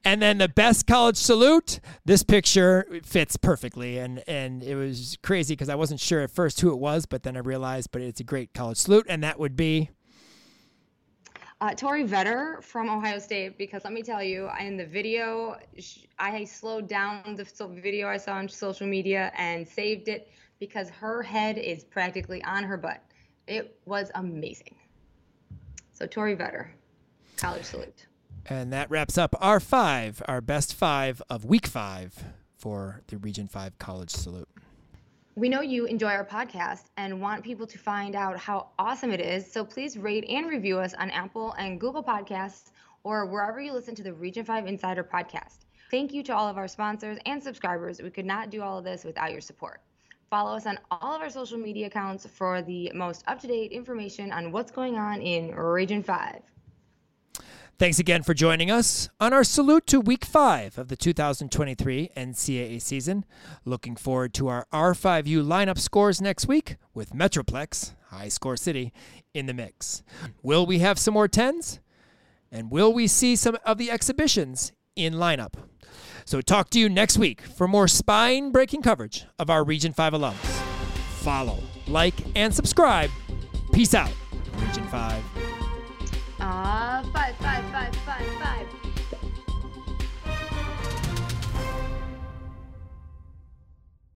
[0.03, 1.79] And then the best college salute.
[2.05, 6.61] This picture fits perfectly, and and it was crazy because I wasn't sure at first
[6.61, 9.39] who it was, but then I realized, but it's a great college salute, and that
[9.39, 9.89] would be
[11.63, 15.57] Uh, Tori Vetter from Ohio State, because let me tell you, in the video,
[16.19, 17.45] I slowed down the
[17.81, 20.29] video I saw on social media and saved it
[20.59, 23.01] because her head is practically on her butt.
[23.47, 24.75] It was amazing.
[25.93, 26.67] So, Tori Vetter,
[27.37, 28.07] college salute.
[28.49, 32.25] And that wraps up our five, our best five of week five
[32.57, 34.49] for the Region 5 College Salute.
[35.35, 39.19] We know you enjoy our podcast and want people to find out how awesome it
[39.19, 42.69] is, so please rate and review us on Apple and Google Podcasts
[43.03, 45.65] or wherever you listen to the Region 5 Insider podcast.
[45.89, 47.99] Thank you to all of our sponsors and subscribers.
[47.99, 49.81] We could not do all of this without your support.
[50.29, 53.71] Follow us on all of our social media accounts for the most up to date
[53.71, 56.52] information on what's going on in Region 5.
[57.83, 62.81] Thanks again for joining us on our salute to week five of the 2023 NCAA
[62.81, 63.25] season.
[63.65, 68.93] Looking forward to our R5U lineup scores next week with Metroplex, High Score City,
[69.33, 70.01] in the mix.
[70.41, 71.79] Will we have some more 10s?
[72.53, 75.55] And will we see some of the exhibitions in lineup?
[76.23, 80.13] So, talk to you next week for more spine breaking coverage of our Region 5
[80.13, 80.35] alums.
[81.19, 83.09] Follow, like, and subscribe.
[83.73, 84.13] Peace out,
[84.61, 85.52] Region 5.
[86.43, 88.02] 啊拜拜拜。